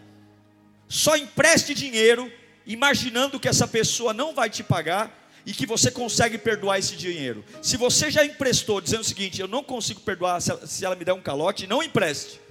Só 0.90 1.16
empreste 1.16 1.74
dinheiro, 1.74 2.30
imaginando 2.68 3.40
que 3.40 3.48
essa 3.48 3.66
pessoa 3.66 4.14
não 4.14 4.36
vai 4.36 4.50
te 4.50 4.62
pagar 4.62 5.32
e 5.46 5.54
que 5.54 5.66
você 5.66 5.90
consegue 5.90 6.38
perdoar 6.38 6.78
esse 6.78 6.98
dinheiro. 6.98 7.46
Se 7.62 7.78
você 7.78 8.12
já 8.12 8.26
emprestou 8.26 8.82
dizendo 8.82 9.00
o 9.00 9.06
seguinte: 9.06 9.40
eu 9.40 9.48
não 9.48 9.64
consigo 9.64 10.02
perdoar 10.02 10.42
se 10.42 10.84
ela 10.84 10.98
me 10.98 11.06
der 11.06 11.14
um 11.14 11.22
calote, 11.22 11.66
não 11.66 11.82
empreste. 11.82 12.42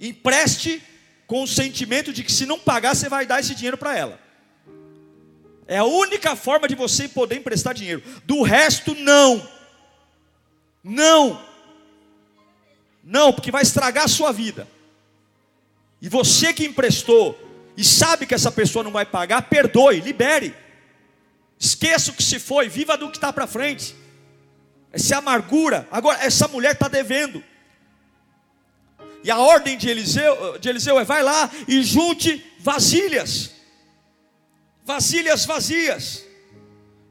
Empreste 0.00 0.82
com 1.26 1.42
o 1.42 1.46
sentimento 1.46 2.10
de 2.10 2.24
que 2.24 2.32
se 2.32 2.46
não 2.46 2.58
pagar, 2.58 2.96
você 2.96 3.10
vai 3.10 3.26
dar 3.26 3.38
esse 3.38 3.54
dinheiro 3.54 3.76
para 3.76 3.94
ela. 3.94 4.18
É 5.66 5.78
a 5.78 5.84
única 5.84 6.34
forma 6.34 6.66
de 6.66 6.74
você 6.74 7.08
poder 7.08 7.36
emprestar 7.36 7.74
dinheiro. 7.74 8.02
Do 8.24 8.42
resto, 8.42 8.94
não. 8.94 9.46
Não. 10.82 11.40
Não, 13.02 13.32
porque 13.32 13.50
vai 13.50 13.62
estragar 13.62 14.04
a 14.04 14.08
sua 14.08 14.32
vida. 14.32 14.66
E 16.00 16.08
você 16.08 16.52
que 16.52 16.64
emprestou 16.64 17.38
e 17.76 17.84
sabe 17.84 18.26
que 18.26 18.34
essa 18.34 18.50
pessoa 18.50 18.82
não 18.82 18.90
vai 18.90 19.06
pagar, 19.06 19.42
perdoe, 19.42 20.00
libere. 20.00 20.54
Esqueça 21.58 22.10
o 22.10 22.14
que 22.14 22.22
se 22.22 22.40
foi, 22.40 22.68
viva 22.68 22.96
do 22.96 23.08
que 23.10 23.16
está 23.16 23.32
para 23.32 23.46
frente. 23.46 23.94
Essa 24.92 25.14
é 25.14 25.18
amargura. 25.18 25.86
Agora, 25.90 26.22
essa 26.22 26.48
mulher 26.48 26.72
está 26.72 26.88
devendo. 26.88 27.42
E 29.24 29.30
a 29.30 29.38
ordem 29.38 29.78
de 29.78 29.88
Eliseu, 29.88 30.58
de 30.58 30.68
Eliseu 30.68 30.98
é: 30.98 31.04
vai 31.04 31.22
lá 31.22 31.48
e 31.68 31.82
junte 31.82 32.44
vasilhas 32.58 33.51
vasilhas 34.84 35.44
vazias. 35.44 36.24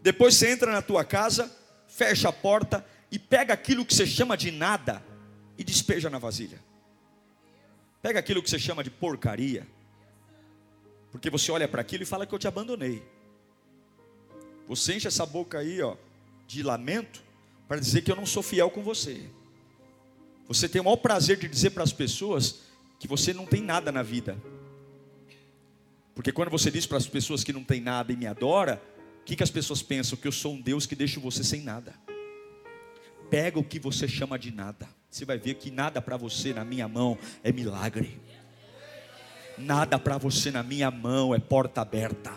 Depois 0.02 0.36
você 0.36 0.52
entra 0.52 0.72
na 0.72 0.82
tua 0.82 1.04
casa, 1.04 1.52
fecha 1.88 2.30
a 2.30 2.34
porta 2.34 2.86
e 3.12 3.20
pega 3.20 3.54
aquilo 3.54 3.86
que 3.86 3.94
você 3.94 4.06
chama 4.06 4.36
de 4.36 4.52
nada 4.52 5.04
e 5.58 5.64
despeja 5.64 6.10
na 6.10 6.18
vasilha. 6.18 6.60
Pega 8.02 8.20
aquilo 8.20 8.42
que 8.42 8.50
você 8.50 8.58
chama 8.58 8.84
de 8.84 8.90
porcaria. 8.90 9.68
Porque 11.12 11.30
você 11.30 11.52
olha 11.52 11.68
para 11.68 11.82
aquilo 11.82 12.04
e 12.04 12.06
fala 12.06 12.26
que 12.26 12.34
eu 12.34 12.40
te 12.40 12.48
abandonei. 12.48 13.04
Você 14.68 14.96
enche 14.96 15.08
essa 15.08 15.26
boca 15.26 15.60
aí, 15.60 15.82
ó, 15.82 15.96
de 16.48 16.64
lamento, 16.64 17.22
para 17.68 17.80
dizer 17.80 18.02
que 18.02 18.12
eu 18.12 18.16
não 18.16 18.26
sou 18.26 18.42
fiel 18.42 18.70
com 18.70 18.82
você. 18.82 19.30
Você 20.48 20.68
tem 20.68 20.82
o 20.82 20.86
maior 20.86 20.98
prazer 20.98 21.38
de 21.38 21.48
dizer 21.48 21.72
para 21.72 21.84
as 21.84 21.94
pessoas 21.94 22.62
que 23.00 23.08
você 23.08 23.34
não 23.34 23.46
tem 23.46 23.62
nada 23.62 23.92
na 23.92 24.02
vida. 24.02 24.38
Porque 26.14 26.32
quando 26.32 26.50
você 26.50 26.70
diz 26.70 26.86
para 26.86 26.98
as 26.98 27.08
pessoas 27.08 27.44
que 27.44 27.54
não 27.54 27.64
tem 27.64 27.80
nada 27.80 28.12
e 28.12 28.18
me 28.18 28.28
adora, 28.28 28.82
o 29.22 29.24
que, 29.24 29.36
que 29.36 29.44
as 29.44 29.52
pessoas 29.52 29.82
pensam? 29.82 30.18
Que 30.18 30.28
eu 30.28 30.32
sou 30.32 30.54
um 30.54 30.62
Deus 30.62 30.86
que 30.86 30.96
deixa 30.96 31.20
você 31.20 31.44
sem 31.44 31.62
nada. 31.62 31.94
Pega 33.30 33.60
o 33.60 33.64
que 33.64 33.80
você 33.80 34.08
chama 34.08 34.38
de 34.38 34.52
nada. 34.52 34.88
Você 35.10 35.26
vai 35.26 35.38
ver 35.38 35.56
que 35.56 35.72
nada 35.72 36.02
para 36.02 36.18
você 36.18 36.54
na 36.54 36.66
minha 36.66 36.88
mão 36.88 37.18
é 37.44 37.52
milagre. 37.52 38.20
Nada 39.58 40.00
para 40.00 40.18
você 40.18 40.52
na 40.52 40.64
minha 40.64 40.90
mão 40.90 41.34
é 41.34 41.40
porta 41.40 41.82
aberta. 41.82 42.34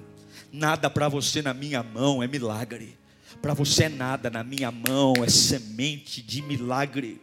Nada 0.53 0.89
para 0.89 1.09
você 1.09 1.43
na 1.43 1.55
minha 1.55 1.83
mão 1.83 2.23
é 2.23 2.27
milagre. 2.27 2.99
Para 3.41 3.55
você 3.55 3.85
é 3.85 3.89
nada 3.89 4.31
na 4.31 4.45
minha 4.45 4.71
mão 4.71 5.15
é 5.25 5.29
semente 5.29 6.23
de 6.23 6.43
milagre. 6.43 7.21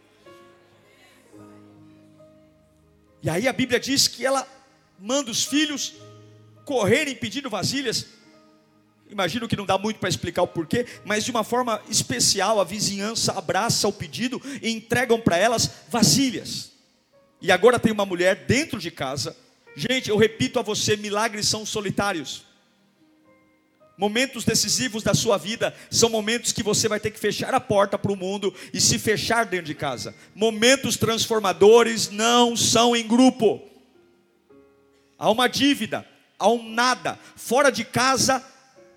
E 3.22 3.30
aí 3.30 3.46
a 3.46 3.52
Bíblia 3.52 3.78
diz 3.78 4.08
que 4.08 4.26
ela 4.26 4.46
manda 4.98 5.30
os 5.30 5.44
filhos 5.44 5.94
correrem 6.64 7.14
pedindo 7.14 7.50
vasilhas. 7.50 8.06
Imagino 9.10 9.46
que 9.46 9.56
não 9.56 9.66
dá 9.66 9.76
muito 9.76 9.98
para 9.98 10.08
explicar 10.08 10.42
o 10.42 10.48
porquê, 10.48 10.86
mas 11.04 11.24
de 11.24 11.30
uma 11.30 11.44
forma 11.44 11.82
especial 11.88 12.58
a 12.58 12.64
vizinhança 12.64 13.32
abraça 13.32 13.86
o 13.86 13.92
pedido 13.92 14.40
e 14.62 14.70
entregam 14.70 15.20
para 15.20 15.36
elas 15.36 15.70
vasilhas. 15.90 16.72
E 17.40 17.52
agora 17.52 17.78
tem 17.78 17.92
uma 17.92 18.06
mulher 18.06 18.46
dentro 18.46 18.78
de 18.78 18.90
casa. 18.90 19.36
Gente, 19.76 20.08
eu 20.08 20.16
repito 20.16 20.58
a 20.58 20.62
você: 20.62 20.96
milagres 20.96 21.46
são 21.46 21.66
solitários. 21.66 22.44
Momentos 23.98 24.44
decisivos 24.44 25.02
da 25.02 25.12
sua 25.12 25.36
vida 25.36 25.74
são 25.90 26.08
momentos 26.08 26.50
que 26.50 26.62
você 26.62 26.88
vai 26.88 26.98
ter 26.98 27.10
que 27.10 27.20
fechar 27.20 27.52
a 27.54 27.60
porta 27.60 27.98
para 27.98 28.10
o 28.10 28.16
mundo 28.16 28.54
e 28.72 28.80
se 28.80 28.98
fechar 28.98 29.44
dentro 29.44 29.66
de 29.66 29.74
casa. 29.74 30.14
Momentos 30.34 30.96
transformadores 30.96 32.10
não 32.10 32.56
são 32.56 32.96
em 32.96 33.06
grupo. 33.06 33.60
Há 35.18 35.30
uma 35.30 35.46
dívida, 35.46 36.06
há 36.42 36.48
um 36.48 36.68
nada. 36.70 37.18
Fora 37.36 37.70
de 37.70 37.84
casa, 37.84 38.42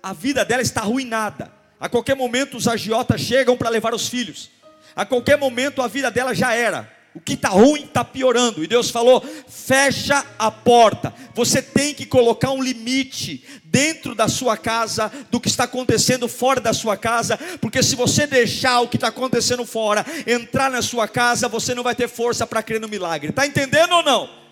a 0.02 0.12
vida 0.12 0.44
dela 0.44 0.62
está 0.62 0.80
arruinada. 0.80 1.50
A 1.78 1.88
qualquer 1.88 2.16
momento 2.16 2.56
os 2.56 2.66
agiotas 2.66 3.20
chegam 3.20 3.56
para 3.56 3.70
levar 3.70 3.94
os 3.94 4.08
filhos. 4.08 4.50
A 4.94 5.04
qualquer 5.04 5.38
momento 5.38 5.82
a 5.82 5.88
vida 5.88 6.10
dela 6.10 6.34
já 6.34 6.52
era. 6.54 6.94
O 7.14 7.20
que 7.20 7.32
está 7.32 7.48
ruim 7.48 7.84
está 7.84 8.04
piorando. 8.04 8.62
E 8.62 8.66
Deus 8.66 8.90
falou: 8.90 9.24
fecha 9.48 10.24
a 10.38 10.50
porta. 10.50 11.14
Você 11.34 11.62
tem 11.62 11.94
que 11.94 12.04
colocar 12.04 12.50
um 12.50 12.62
limite 12.62 13.42
dentro 13.64 14.14
da 14.14 14.28
sua 14.28 14.56
casa 14.56 15.10
do 15.30 15.40
que 15.40 15.48
está 15.48 15.64
acontecendo 15.64 16.28
fora 16.28 16.60
da 16.60 16.72
sua 16.72 16.96
casa, 16.96 17.38
porque 17.60 17.82
se 17.82 17.94
você 17.94 18.26
deixar 18.26 18.80
o 18.80 18.88
que 18.88 18.96
está 18.96 19.08
acontecendo 19.08 19.64
fora 19.66 20.04
entrar 20.26 20.70
na 20.70 20.82
sua 20.82 21.06
casa, 21.06 21.48
você 21.48 21.74
não 21.74 21.82
vai 21.82 21.94
ter 21.94 22.08
força 22.08 22.46
para 22.46 22.62
crer 22.62 22.80
no 22.80 22.88
milagre. 22.88 23.30
Está 23.30 23.46
entendendo 23.46 23.92
ou 23.92 24.02
não? 24.02 24.45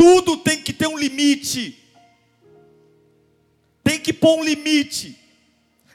Tudo 0.00 0.38
tem 0.38 0.62
que 0.62 0.72
ter 0.72 0.86
um 0.86 0.96
limite. 0.96 1.78
Tem 3.84 4.00
que 4.00 4.14
pôr 4.14 4.38
um 4.38 4.42
limite. 4.42 5.14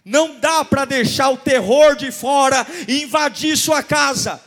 Não 0.05 0.39
dá 0.39 0.63
para 0.63 0.85
deixar 0.85 1.31
o 1.31 1.37
terror 1.37 1.95
de 1.95 2.11
fora 2.11 2.67
invadir 2.87 3.57
sua 3.57 3.81
casa 3.81 4.39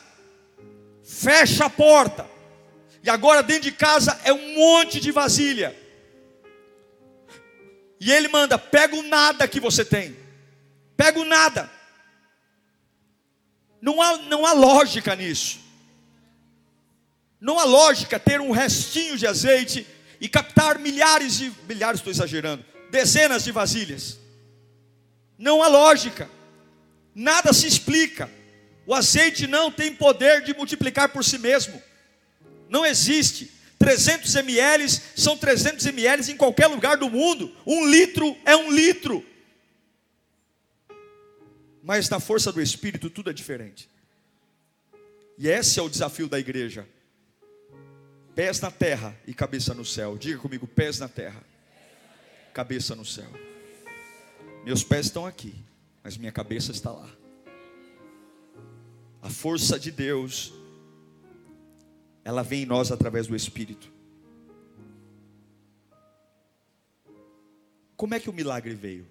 fecha 1.03 1.65
a 1.65 1.71
porta. 1.71 2.25
E 3.03 3.11
agora 3.11 3.43
dentro 3.43 3.65
de 3.65 3.73
casa 3.73 4.21
é 4.23 4.33
um 4.33 4.55
monte 4.55 5.01
de 5.01 5.11
vasilha. 5.11 5.77
E 7.99 8.13
ele 8.13 8.29
manda: 8.29 8.57
pega 8.57 8.95
o 8.95 9.03
nada 9.03 9.49
que 9.49 9.59
você 9.59 9.85
tem. 9.85 10.17
Pega 10.97 11.19
o 11.19 11.25
nada. 11.25 11.69
Não 13.83 14.01
há, 14.01 14.19
não 14.19 14.47
há 14.47 14.53
lógica 14.53 15.17
nisso. 15.17 15.68
Não 17.41 17.59
há 17.59 17.65
lógica 17.65 18.19
ter 18.19 18.41
um 18.41 18.51
restinho 18.51 19.17
de 19.17 19.27
azeite 19.27 19.87
e 20.21 20.29
captar 20.29 20.79
milhares 20.79 21.39
de 21.39 21.53
milhares, 21.69 22.01
estou 22.01 22.11
exagerando, 22.11 22.65
dezenas 22.91 23.45
de 23.45 23.53
vasilhas. 23.53 24.19
Não 25.39 25.63
há 25.63 25.69
lógica. 25.69 26.29
Nada 27.15 27.53
se 27.53 27.67
explica. 27.67 28.29
O 28.87 28.95
azeite 28.95 29.47
não 29.47 29.71
tem 29.71 29.95
poder 29.95 30.43
de 30.43 30.55
multiplicar 30.55 31.11
por 31.11 31.25
si 31.25 31.39
mesmo. 31.39 31.81
Não 32.69 32.85
existe. 32.85 33.53
300 33.79 34.35
ml 34.35 34.89
são 34.89 35.37
300 35.37 35.87
ml 35.87 36.33
em 36.33 36.37
qualquer 36.37 36.67
lugar 36.67 36.97
do 36.97 37.09
mundo. 37.09 37.55
Um 37.65 37.89
litro 37.89 38.37
é 38.45 38.57
um 38.57 38.73
litro. 38.73 39.25
Mas 41.83 42.09
na 42.09 42.19
força 42.19 42.51
do 42.51 42.61
Espírito 42.61 43.09
tudo 43.09 43.31
é 43.31 43.33
diferente. 43.33 43.89
E 45.39 45.49
esse 45.49 45.79
é 45.79 45.83
o 45.83 45.89
desafio 45.89 46.29
da 46.29 46.39
igreja. 46.39 46.87
Pés 48.39 48.61
na 48.61 48.71
terra 48.71 49.19
e 49.27 49.35
cabeça 49.35 49.75
no 49.75 49.85
céu. 49.85 50.17
Diga 50.17 50.39
comigo: 50.39 50.65
pés 50.65 51.01
na 51.01 51.09
terra, 51.09 51.43
cabeça 52.55 52.95
no 52.95 53.05
céu. 53.05 53.29
Meus 54.65 54.85
pés 54.85 55.07
estão 55.07 55.27
aqui, 55.27 55.57
mas 56.05 56.17
minha 56.17 56.31
cabeça 56.31 56.71
está 56.71 56.93
lá. 56.93 57.11
A 59.21 59.29
força 59.29 59.77
de 59.77 59.91
Deus, 59.91 60.53
ela 62.25 62.45
vem 62.45 62.63
em 62.63 62.65
nós 62.65 62.93
através 62.93 63.27
do 63.27 63.35
Espírito. 63.35 63.91
Como 67.97 68.15
é 68.15 68.21
que 68.21 68.31
o 68.31 68.33
milagre 68.33 68.77
veio? 68.77 69.05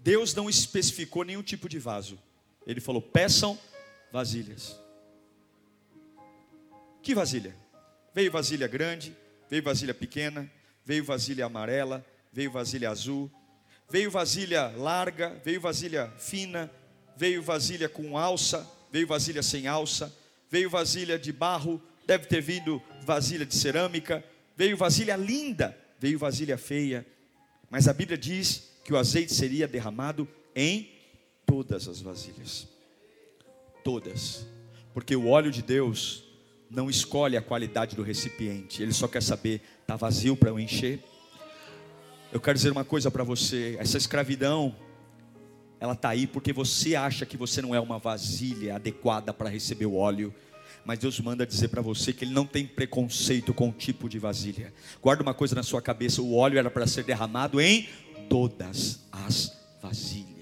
Deus 0.00 0.34
não 0.34 0.50
especificou 0.50 1.22
nenhum 1.22 1.42
tipo 1.44 1.68
de 1.68 1.78
vaso. 1.78 2.18
Ele 2.66 2.80
falou: 2.80 3.00
peçam 3.00 3.56
vasilhas. 4.10 4.82
Que 7.04 7.14
vasilha? 7.14 7.54
Veio 8.14 8.32
vasilha 8.32 8.66
grande, 8.66 9.14
veio 9.50 9.62
vasilha 9.62 9.92
pequena, 9.92 10.50
veio 10.86 11.04
vasilha 11.04 11.44
amarela, 11.44 12.02
veio 12.32 12.50
vasilha 12.50 12.88
azul, 12.88 13.30
veio 13.90 14.10
vasilha 14.10 14.68
larga, 14.68 15.38
veio 15.44 15.60
vasilha 15.60 16.10
fina, 16.18 16.70
veio 17.14 17.42
vasilha 17.42 17.90
com 17.90 18.16
alça, 18.16 18.66
veio 18.90 19.06
vasilha 19.06 19.42
sem 19.42 19.66
alça, 19.66 20.10
veio 20.50 20.70
vasilha 20.70 21.18
de 21.18 21.30
barro, 21.30 21.78
deve 22.06 22.24
ter 22.24 22.40
vindo 22.40 22.80
vasilha 23.04 23.44
de 23.44 23.54
cerâmica, 23.54 24.24
veio 24.56 24.74
vasilha 24.74 25.14
linda, 25.14 25.76
veio 26.00 26.18
vasilha 26.18 26.56
feia, 26.56 27.06
mas 27.68 27.86
a 27.86 27.92
Bíblia 27.92 28.16
diz 28.16 28.70
que 28.82 28.94
o 28.94 28.96
azeite 28.96 29.34
seria 29.34 29.68
derramado 29.68 30.26
em 30.56 30.90
todas 31.44 31.86
as 31.86 32.00
vasilhas. 32.00 32.66
Todas. 33.84 34.46
Porque 34.94 35.14
o 35.14 35.28
óleo 35.28 35.50
de 35.50 35.60
Deus 35.60 36.24
não 36.70 36.90
escolhe 36.90 37.36
a 37.36 37.42
qualidade 37.42 37.94
do 37.96 38.02
recipiente, 38.02 38.82
ele 38.82 38.92
só 38.92 39.06
quer 39.06 39.22
saber, 39.22 39.60
está 39.82 39.96
vazio 39.96 40.36
para 40.36 40.50
eu 40.50 40.58
encher? 40.58 41.02
Eu 42.32 42.40
quero 42.40 42.56
dizer 42.56 42.72
uma 42.72 42.84
coisa 42.84 43.10
para 43.10 43.22
você: 43.22 43.76
essa 43.78 43.96
escravidão 43.96 44.74
ela 45.84 45.92
está 45.92 46.08
aí 46.08 46.26
porque 46.26 46.52
você 46.52 46.96
acha 46.96 47.26
que 47.26 47.36
você 47.36 47.60
não 47.60 47.74
é 47.74 47.80
uma 47.80 47.98
vasilha 47.98 48.76
adequada 48.76 49.34
para 49.34 49.50
receber 49.50 49.86
o 49.86 49.96
óleo. 49.96 50.34
Mas 50.84 50.98
Deus 50.98 51.20
manda 51.20 51.46
dizer 51.46 51.68
para 51.68 51.82
você 51.82 52.12
que 52.12 52.24
Ele 52.24 52.32
não 52.32 52.46
tem 52.46 52.66
preconceito 52.66 53.54
com 53.54 53.68
o 53.68 53.72
tipo 53.72 54.08
de 54.08 54.18
vasilha. 54.18 54.72
Guarda 55.02 55.22
uma 55.22 55.34
coisa 55.34 55.54
na 55.54 55.62
sua 55.62 55.82
cabeça: 55.82 56.22
o 56.22 56.34
óleo 56.34 56.58
era 56.58 56.70
para 56.70 56.86
ser 56.86 57.04
derramado 57.04 57.60
em 57.60 57.88
todas 58.28 59.00
as 59.12 59.56
vasilhas. 59.82 60.33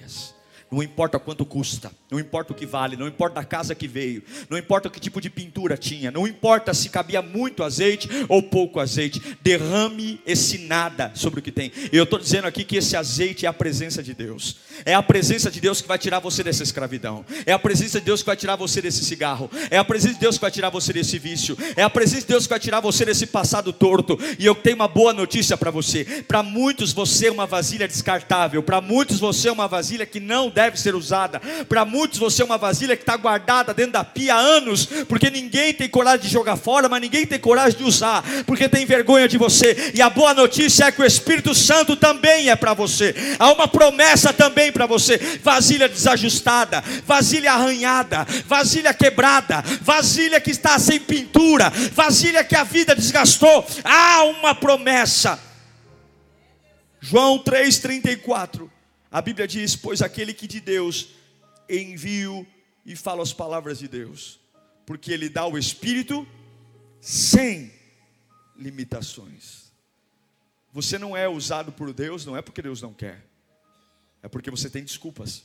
Não 0.72 0.82
importa 0.82 1.18
quanto 1.18 1.44
custa, 1.44 1.92
não 2.10 2.18
importa 2.18 2.54
o 2.54 2.56
que 2.56 2.64
vale, 2.64 2.96
não 2.96 3.06
importa 3.06 3.40
a 3.40 3.44
casa 3.44 3.74
que 3.74 3.86
veio, 3.86 4.22
não 4.48 4.56
importa 4.56 4.88
que 4.88 4.98
tipo 4.98 5.20
de 5.20 5.28
pintura 5.28 5.76
tinha, 5.76 6.10
não 6.10 6.26
importa 6.26 6.72
se 6.72 6.88
cabia 6.88 7.20
muito 7.20 7.62
azeite 7.62 8.08
ou 8.26 8.42
pouco 8.42 8.80
azeite, 8.80 9.20
derrame 9.42 10.18
esse 10.24 10.56
nada 10.56 11.12
sobre 11.14 11.40
o 11.40 11.42
que 11.42 11.52
tem. 11.52 11.70
Eu 11.92 12.04
estou 12.04 12.18
dizendo 12.18 12.46
aqui 12.46 12.64
que 12.64 12.76
esse 12.76 12.96
azeite 12.96 13.44
é 13.44 13.50
a 13.50 13.52
presença 13.52 14.02
de 14.02 14.14
Deus, 14.14 14.56
é 14.86 14.94
a 14.94 15.02
presença 15.02 15.50
de 15.50 15.60
Deus 15.60 15.82
que 15.82 15.88
vai 15.88 15.98
tirar 15.98 16.20
você 16.20 16.42
dessa 16.42 16.62
escravidão, 16.62 17.22
é 17.44 17.52
a 17.52 17.58
presença 17.58 18.00
de 18.00 18.06
Deus 18.06 18.22
que 18.22 18.26
vai 18.26 18.36
tirar 18.36 18.56
você 18.56 18.80
desse 18.80 19.04
cigarro, 19.04 19.50
é 19.70 19.76
a 19.76 19.84
presença 19.84 20.14
de 20.14 20.20
Deus 20.20 20.36
que 20.36 20.40
vai 20.40 20.50
tirar 20.50 20.70
você 20.70 20.90
desse 20.90 21.18
vício, 21.18 21.54
é 21.76 21.82
a 21.82 21.90
presença 21.90 22.22
de 22.22 22.28
Deus 22.28 22.44
que 22.44 22.50
vai 22.50 22.60
tirar 22.60 22.80
você 22.80 23.04
desse 23.04 23.26
passado 23.26 23.74
torto. 23.74 24.18
E 24.38 24.46
eu 24.46 24.54
tenho 24.54 24.76
uma 24.76 24.88
boa 24.88 25.12
notícia 25.12 25.54
para 25.54 25.70
você: 25.70 26.24
para 26.26 26.42
muitos 26.42 26.94
você 26.94 27.26
é 27.26 27.30
uma 27.30 27.46
vasilha 27.46 27.86
descartável, 27.86 28.62
para 28.62 28.80
muitos 28.80 29.20
você 29.20 29.50
é 29.50 29.52
uma 29.52 29.68
vasilha 29.68 30.06
que 30.06 30.18
não 30.18 30.48
deve 30.48 30.61
deve 30.62 30.80
ser 30.80 30.94
usada. 30.94 31.40
Para 31.68 31.84
muitos, 31.84 32.18
você 32.18 32.42
é 32.42 32.44
uma 32.44 32.58
vasilha 32.58 32.96
que 32.96 33.02
está 33.02 33.16
guardada 33.16 33.74
dentro 33.74 33.92
da 33.92 34.04
pia 34.04 34.34
há 34.34 34.38
anos, 34.38 34.86
porque 35.08 35.30
ninguém 35.30 35.74
tem 35.74 35.88
coragem 35.88 36.20
de 36.20 36.28
jogar 36.28 36.56
fora, 36.56 36.88
mas 36.88 37.00
ninguém 37.00 37.26
tem 37.26 37.38
coragem 37.38 37.78
de 37.78 37.84
usar, 37.84 38.22
porque 38.46 38.68
tem 38.68 38.86
vergonha 38.86 39.26
de 39.26 39.36
você. 39.36 39.92
E 39.94 40.00
a 40.00 40.08
boa 40.08 40.32
notícia 40.34 40.84
é 40.84 40.92
que 40.92 41.02
o 41.02 41.04
Espírito 41.04 41.54
Santo 41.54 41.96
também 41.96 42.50
é 42.50 42.56
para 42.56 42.74
você. 42.74 43.14
Há 43.38 43.52
uma 43.52 43.66
promessa 43.66 44.32
também 44.32 44.70
para 44.70 44.86
você: 44.86 45.18
vasilha 45.42 45.88
desajustada, 45.88 46.82
vasilha 47.04 47.52
arranhada, 47.52 48.26
vasilha 48.46 48.94
quebrada, 48.94 49.62
vasilha 49.80 50.40
que 50.40 50.50
está 50.50 50.78
sem 50.78 51.00
pintura, 51.00 51.70
vasilha 51.92 52.44
que 52.44 52.54
a 52.54 52.64
vida 52.64 52.94
desgastou. 52.94 53.66
Há 53.84 54.24
uma 54.24 54.54
promessa. 54.54 55.38
João 57.00 57.38
3,34 57.40 58.70
A 59.12 59.20
Bíblia 59.20 59.46
diz: 59.46 59.76
Pois 59.76 60.00
aquele 60.00 60.32
que 60.32 60.48
de 60.48 60.58
Deus 60.58 61.10
envio 61.68 62.46
e 62.84 62.96
fala 62.96 63.22
as 63.22 63.32
palavras 63.32 63.78
de 63.78 63.86
Deus, 63.86 64.40
porque 64.86 65.12
Ele 65.12 65.28
dá 65.28 65.46
o 65.46 65.58
Espírito 65.58 66.26
sem 66.98 67.70
limitações. 68.56 69.70
Você 70.72 70.98
não 70.98 71.14
é 71.14 71.28
usado 71.28 71.70
por 71.70 71.92
Deus, 71.92 72.24
não 72.24 72.34
é 72.34 72.40
porque 72.40 72.62
Deus 72.62 72.80
não 72.80 72.94
quer, 72.94 73.22
é 74.22 74.28
porque 74.28 74.50
você 74.50 74.70
tem 74.70 74.82
desculpas. 74.82 75.44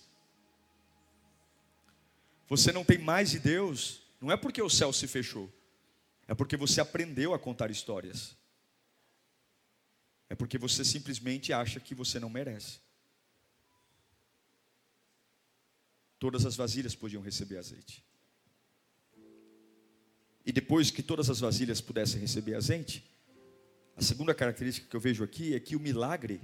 Você 2.47 2.71
não 2.71 2.85
tem 2.85 2.97
mais 2.97 3.31
de 3.31 3.39
Deus, 3.39 4.01
não 4.21 4.31
é 4.31 4.37
porque 4.37 4.61
o 4.61 4.69
céu 4.69 4.93
se 4.93 5.05
fechou, 5.05 5.51
é 6.25 6.33
porque 6.33 6.55
você 6.55 6.79
aprendeu 6.79 7.33
a 7.33 7.39
contar 7.39 7.69
histórias. 7.69 8.37
É 10.29 10.35
porque 10.35 10.57
você 10.57 10.85
simplesmente 10.85 11.51
acha 11.51 11.79
que 11.79 11.93
você 11.93 12.19
não 12.19 12.29
merece. 12.29 12.86
Todas 16.19 16.45
as 16.45 16.55
vasilhas 16.55 16.95
podiam 16.95 17.21
receber 17.21 17.57
azeite. 17.57 18.03
E 20.45 20.51
depois 20.51 20.89
que 20.89 21.03
todas 21.03 21.29
as 21.29 21.39
vasilhas 21.39 21.81
pudessem 21.81 22.21
receber 22.21 22.55
azeite, 22.55 23.05
a 23.95 24.01
segunda 24.01 24.33
característica 24.33 24.87
que 24.87 24.95
eu 24.95 24.99
vejo 24.99 25.23
aqui 25.23 25.53
é 25.53 25.59
que 25.59 25.75
o 25.75 25.79
milagre, 25.79 26.39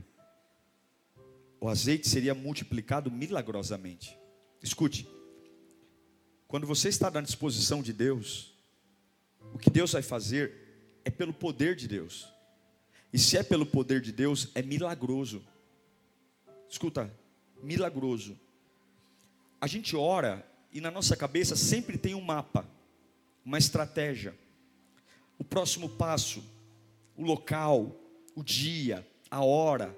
o 1.62 1.70
azeite 1.70 2.10
seria 2.10 2.34
multiplicado 2.34 3.10
milagrosamente. 3.10 4.18
Escute, 4.62 5.08
quando 6.48 6.68
você 6.68 6.90
está 6.90 7.10
na 7.10 7.22
disposição 7.22 7.82
de 7.82 7.94
Deus, 7.94 8.54
o 9.54 9.58
que 9.58 9.70
Deus 9.70 9.94
vai 9.94 10.02
fazer 10.02 11.00
é 11.06 11.10
pelo 11.10 11.34
poder 11.34 11.76
de 11.76 11.88
Deus. 11.88 12.28
E 13.14 13.20
se 13.20 13.38
é 13.38 13.44
pelo 13.44 13.66
poder 13.66 14.02
de 14.02 14.12
Deus, 14.12 14.50
é 14.56 14.62
milagroso. 14.62 15.46
Escuta, 16.68 17.14
milagroso. 17.62 18.38
A 19.64 19.68
gente 19.68 19.96
ora 19.96 20.46
e 20.74 20.82
na 20.82 20.92
nossa 20.92 21.16
cabeça 21.16 21.56
sempre 21.56 21.98
tem 21.98 22.14
um 22.14 22.20
mapa, 22.20 22.68
uma 23.46 23.58
estratégia, 23.58 24.36
o 25.40 25.44
próximo 25.46 25.88
passo, 25.88 26.44
o 27.16 27.24
local, 27.24 27.96
o 28.36 28.44
dia, 28.44 29.08
a 29.32 29.42
hora, 29.42 29.98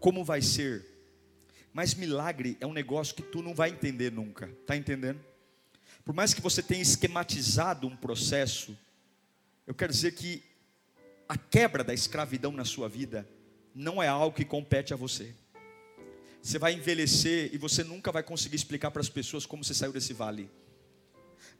como 0.00 0.22
vai 0.22 0.42
ser. 0.42 0.84
Mas 1.72 1.94
milagre 1.94 2.58
é 2.60 2.66
um 2.66 2.74
negócio 2.74 3.14
que 3.14 3.22
tu 3.22 3.40
não 3.40 3.54
vai 3.54 3.70
entender 3.70 4.12
nunca, 4.12 4.54
tá 4.66 4.76
entendendo? 4.76 5.24
Por 6.04 6.14
mais 6.14 6.34
que 6.34 6.42
você 6.42 6.62
tenha 6.62 6.82
esquematizado 6.82 7.86
um 7.86 7.96
processo, 7.96 8.78
eu 9.66 9.74
quero 9.74 9.94
dizer 9.94 10.14
que 10.14 10.42
a 11.26 11.38
quebra 11.38 11.82
da 11.82 11.94
escravidão 11.94 12.52
na 12.52 12.66
sua 12.66 12.86
vida 12.86 13.26
não 13.74 14.02
é 14.02 14.08
algo 14.08 14.36
que 14.36 14.44
compete 14.44 14.92
a 14.92 14.96
você. 14.96 15.34
Você 16.42 16.58
vai 16.58 16.72
envelhecer 16.74 17.50
e 17.52 17.58
você 17.58 17.84
nunca 17.84 18.10
vai 18.10 18.22
conseguir 18.22 18.56
explicar 18.56 18.90
para 18.90 19.00
as 19.00 19.08
pessoas 19.08 19.44
como 19.44 19.62
você 19.62 19.74
saiu 19.74 19.92
desse 19.92 20.12
vale. 20.12 20.48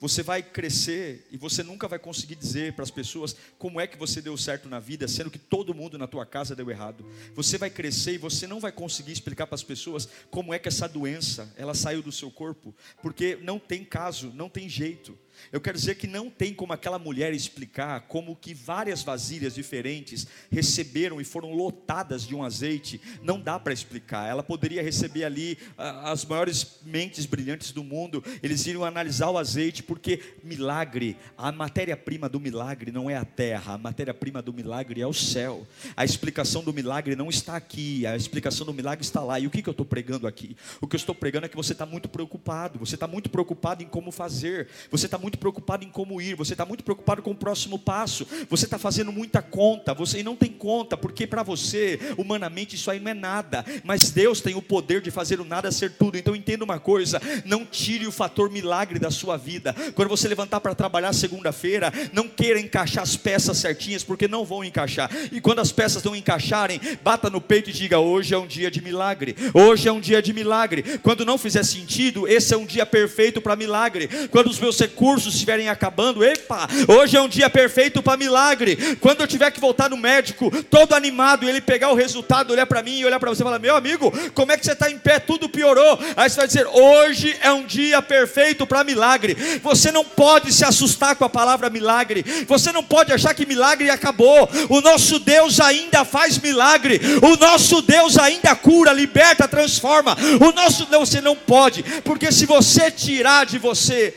Você 0.01 0.23
vai 0.23 0.43
crescer 0.43 1.27
e 1.31 1.37
você 1.37 1.63
nunca 1.63 1.87
vai 1.87 1.99
conseguir 1.99 2.35
dizer 2.35 2.73
para 2.73 2.83
as 2.83 2.91
pessoas 2.91 3.37
como 3.59 3.79
é 3.79 3.87
que 3.87 3.99
você 3.99 4.23
deu 4.23 4.35
certo 4.35 4.67
na 4.67 4.81
vida, 4.81 5.07
sendo 5.07 5.31
que 5.31 5.39
todo 5.39 5.75
mundo 5.75 5.99
na 5.99 6.07
tua 6.07 6.25
casa 6.25 6.57
deu 6.57 6.71
errado. 6.71 7.05
Você 7.35 7.59
vai 7.59 7.69
crescer 7.69 8.15
e 8.15 8.19
você 8.19 8.47
não 8.47 8.61
vai 8.61 8.73
conseguir 8.73 9.13
explicar 9.13 9.47
para 9.47 9.57
as 9.57 9.63
pessoas 9.63 10.09
como 10.31 10.55
é 10.55 10.59
que 10.59 10.69
essa 10.69 10.89
doença 10.89 11.53
ela 11.55 11.75
saiu 11.75 12.03
do 12.03 12.11
seu 12.11 12.31
corpo, 12.31 12.75
porque 13.03 13.39
não 13.43 13.59
tem 13.59 13.85
caso, 13.85 14.33
não 14.35 14.49
tem 14.49 14.71
jeito. 14.71 15.19
Eu 15.53 15.61
quero 15.61 15.79
dizer 15.79 15.97
que 15.97 16.07
não 16.07 16.31
tem 16.31 16.55
como 16.55 16.73
aquela 16.73 16.99
mulher 16.99 17.33
explicar 17.33 18.03
como 18.03 18.37
que 18.37 18.55
várias 18.55 19.03
vasilhas 19.03 19.55
diferentes 19.55 20.27
receberam 20.51 21.21
e 21.21 21.25
foram 21.25 21.53
lotadas 21.53 22.27
de 22.27 22.35
um 22.35 22.43
azeite. 22.43 23.01
Não 23.23 23.41
dá 23.41 23.59
para 23.59 23.73
explicar. 23.73 24.29
Ela 24.29 24.43
poderia 24.43 24.83
receber 24.83 25.25
ali 25.25 25.59
as 25.77 26.25
maiores 26.25 26.79
mentes 26.85 27.27
brilhantes 27.27 27.73
do 27.73 27.83
mundo. 27.83 28.23
Eles 28.43 28.67
iriam 28.67 28.85
analisar 28.85 29.31
o 29.31 29.39
azeite 29.39 29.83
porque 29.83 30.21
milagre, 30.43 31.17
a 31.37 31.51
matéria-prima 31.53 32.29
do 32.29 32.41
milagre 32.41 32.91
não 32.91 33.09
é 33.09 33.17
a 33.17 33.25
terra. 33.25 33.75
A 33.75 33.79
matéria-prima 33.79 34.43
do 34.43 34.53
milagre 34.53 35.01
é 35.01 35.07
o 35.07 35.13
céu. 35.13 35.67
A 35.97 36.05
explicação 36.05 36.63
do 36.63 36.73
milagre 36.73 37.17
não 37.17 37.29
está 37.29 37.57
aqui. 37.57 38.07
A 38.07 38.17
explicação 38.17 38.67
do 38.67 38.75
milagre 38.75 39.05
está 39.05 39.23
lá. 39.23 39.39
E 39.39 39.47
o 39.47 39.51
que, 39.51 39.63
que 39.63 39.69
eu 39.69 39.73
estou 39.73 39.87
pregando 39.87 40.27
aqui? 40.27 40.57
O 40.81 40.87
que 40.87 40.97
eu 40.97 40.99
estou 40.99 41.15
pregando 41.15 41.47
é 41.47 41.49
que 41.49 41.57
você 41.57 41.73
está 41.73 41.87
muito 41.87 42.09
preocupado. 42.09 42.79
Você 42.79 42.95
está 42.95 43.07
muito 43.07 43.29
preocupado 43.31 43.83
em 43.83 43.87
como 43.87 44.11
fazer. 44.11 44.69
Você 44.91 45.07
está 45.07 45.19
muito 45.19 45.30
muito 45.31 45.39
preocupado 45.39 45.85
em 45.85 45.89
como 45.89 46.21
ir, 46.21 46.35
você 46.35 46.55
está 46.55 46.67
muito 46.67 46.83
preocupado 46.83 47.23
com 47.23 47.31
o 47.31 47.35
próximo 47.35 47.79
passo, 47.79 48.27
você 48.49 48.65
está 48.65 48.79
fazendo 48.79 49.13
muita 49.13 49.41
conta, 49.41 49.95
você 49.95 50.23
não 50.25 50.35
tem 50.35 50.51
conta, 50.51 50.97
porque 50.97 51.25
para 51.25 51.45
você, 51.45 52.01
humanamente, 52.19 52.75
isso 52.75 52.91
aí 52.91 52.99
não 52.99 53.13
é 53.13 53.15
nada, 53.15 53.65
mas 53.85 54.11
Deus 54.11 54.41
tem 54.41 54.57
o 54.57 54.63
poder 54.63 55.01
de 55.01 55.11
fazer 55.11 55.41
o 55.41 55.45
nada 55.45 55.71
ser 55.71 55.93
tudo. 55.93 56.19
Então 56.19 56.35
entenda 56.35 56.65
uma 56.65 56.81
coisa: 56.81 57.23
não 57.45 57.65
tire 57.65 58.09
o 58.09 58.13
fator 58.13 58.51
milagre 58.51 58.99
da 58.99 59.11
sua 59.11 59.37
vida. 59.37 59.73
Quando 59.95 60.09
você 60.09 60.27
levantar 60.27 60.61
para 60.61 60.75
trabalhar 60.75 61.13
segunda-feira, 61.13 61.93
não 62.13 62.27
queira 62.29 62.59
encaixar 62.59 63.05
as 63.05 63.17
peças 63.17 63.59
certinhas, 63.59 64.03
porque 64.03 64.27
não 64.27 64.45
vão 64.45 64.65
encaixar. 64.65 65.11
E 65.31 65.41
quando 65.41 65.61
as 65.61 65.71
peças 65.71 66.03
não 66.03 66.17
encaixarem, 66.17 66.81
bata 67.05 67.31
no 67.31 67.41
peito 67.41 67.71
e 67.71 67.73
diga: 67.73 68.01
hoje 68.01 68.35
é 68.35 68.39
um 68.39 68.49
dia 68.49 68.71
de 68.71 68.83
milagre. 68.83 69.37
Hoje 69.55 69.89
é 69.89 69.93
um 69.93 70.01
dia 70.01 70.21
de 70.21 70.33
milagre. 70.33 70.99
Quando 70.99 71.25
não 71.25 71.39
fizer 71.39 71.63
sentido, 71.63 72.27
esse 72.27 72.53
é 72.53 72.57
um 72.57 72.67
dia 72.67 72.85
perfeito 72.85 73.41
para 73.41 73.55
milagre. 73.55 74.09
Quando 74.31 74.49
os 74.49 74.59
meus 74.59 74.77
recursos 74.81 75.10
recursos 75.11 75.35
estiverem 75.35 75.69
acabando, 75.69 76.25
epa, 76.25 76.69
hoje 76.87 77.17
é 77.17 77.21
um 77.21 77.29
dia 77.29 77.51
perfeito 77.51 78.03
para 78.03 78.17
milagre. 78.17 78.97
Quando 79.01 79.21
eu 79.21 79.27
tiver 79.27 79.51
que 79.51 79.61
voltar 79.61 79.91
no 79.91 79.97
médico, 79.97 80.51
todo 80.65 80.95
animado, 80.95 81.49
ele 81.49 81.61
pegar 81.61 81.91
o 81.91 81.95
resultado, 81.95 82.53
olhar 82.53 82.67
para 82.67 82.83
mim 82.83 82.99
e 82.99 83.05
olhar 83.05 83.19
para 83.19 83.31
você 83.31 83.43
e 83.43 83.45
falar: 83.45 83.59
Meu 83.59 83.75
amigo, 83.75 84.13
como 84.33 84.53
é 84.53 84.57
que 84.57 84.65
você 84.65 84.73
está 84.73 84.91
em 84.91 84.99
pé? 84.99 85.19
Tudo 85.19 85.49
piorou. 85.49 85.99
Aí 86.17 86.31
você 86.31 86.37
vai 86.37 86.47
dizer: 86.47 86.67
Hoje 86.67 87.37
é 87.43 87.51
um 87.53 87.65
dia 87.65 88.01
perfeito 88.01 88.67
para 88.67 88.85
milagre. 88.85 89.35
Você 89.63 89.91
não 89.91 90.05
pode 90.05 90.53
se 90.53 90.65
assustar 90.65 91.17
com 91.17 91.25
a 91.25 91.29
palavra 91.29 91.69
milagre. 91.69 92.25
Você 92.47 92.71
não 92.71 92.85
pode 92.85 93.13
achar 93.13 93.35
que 93.35 93.45
milagre 93.45 93.91
acabou. 93.91 94.49
O 94.69 94.81
nosso 94.81 95.19
Deus 95.19 95.59
ainda 95.59 96.05
faz 96.05 96.39
milagre. 96.39 97.01
O 97.21 97.37
nosso 97.37 97.83
Deus 97.83 98.17
ainda 98.17 98.55
cura, 98.55 98.93
liberta, 98.93 99.49
transforma. 99.49 100.17
O 100.41 100.53
nosso 100.53 100.87
Deus 100.87 101.01
você 101.09 101.21
não 101.21 101.35
pode, 101.35 101.83
porque 102.05 102.31
se 102.31 102.47
você 102.47 102.91
tirar 102.91 103.47
de 103.47 103.59
você 103.59 104.15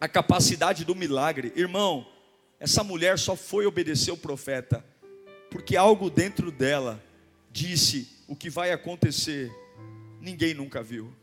a 0.00 0.08
capacidade 0.08 0.84
do 0.84 0.94
milagre. 0.94 1.52
Irmão, 1.56 2.06
essa 2.60 2.82
mulher 2.82 3.18
só 3.18 3.36
foi 3.36 3.66
obedecer 3.66 4.10
o 4.10 4.16
profeta 4.16 4.84
porque 5.50 5.76
algo 5.76 6.10
dentro 6.10 6.50
dela 6.50 7.02
disse 7.50 8.08
o 8.26 8.36
que 8.36 8.50
vai 8.50 8.72
acontecer, 8.72 9.50
ninguém 10.20 10.54
nunca 10.54 10.82
viu. 10.82 11.14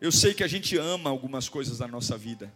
Eu 0.00 0.12
sei 0.12 0.34
que 0.34 0.44
a 0.44 0.48
gente 0.48 0.76
ama 0.76 1.10
algumas 1.10 1.48
coisas 1.48 1.78
da 1.78 1.88
nossa 1.88 2.16
vida. 2.16 2.52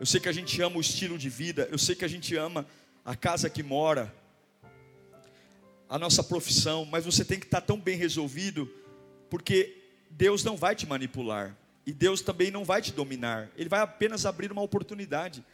Eu 0.00 0.06
sei 0.06 0.18
que 0.18 0.28
a 0.28 0.32
gente 0.32 0.60
ama 0.62 0.78
o 0.78 0.80
estilo 0.80 1.18
de 1.18 1.28
vida, 1.28 1.68
eu 1.70 1.78
sei 1.78 1.94
que 1.94 2.04
a 2.04 2.08
gente 2.08 2.34
ama 2.34 2.66
a 3.04 3.14
casa 3.14 3.50
que 3.50 3.62
mora, 3.62 4.12
a 5.88 5.98
nossa 5.98 6.24
profissão, 6.24 6.84
mas 6.86 7.04
você 7.04 7.24
tem 7.24 7.38
que 7.38 7.44
estar 7.44 7.60
tão 7.60 7.78
bem 7.78 7.96
resolvido, 7.96 8.68
porque 9.28 9.76
Deus 10.10 10.42
não 10.42 10.56
vai 10.56 10.74
te 10.74 10.86
manipular. 10.86 11.56
E 11.86 11.92
Deus 11.92 12.20
também 12.20 12.50
não 12.50 12.64
vai 12.64 12.82
te 12.82 12.92
dominar, 12.92 13.50
Ele 13.56 13.68
vai 13.68 13.80
apenas 13.80 14.26
abrir 14.26 14.52
uma 14.52 14.62
oportunidade. 14.62 15.44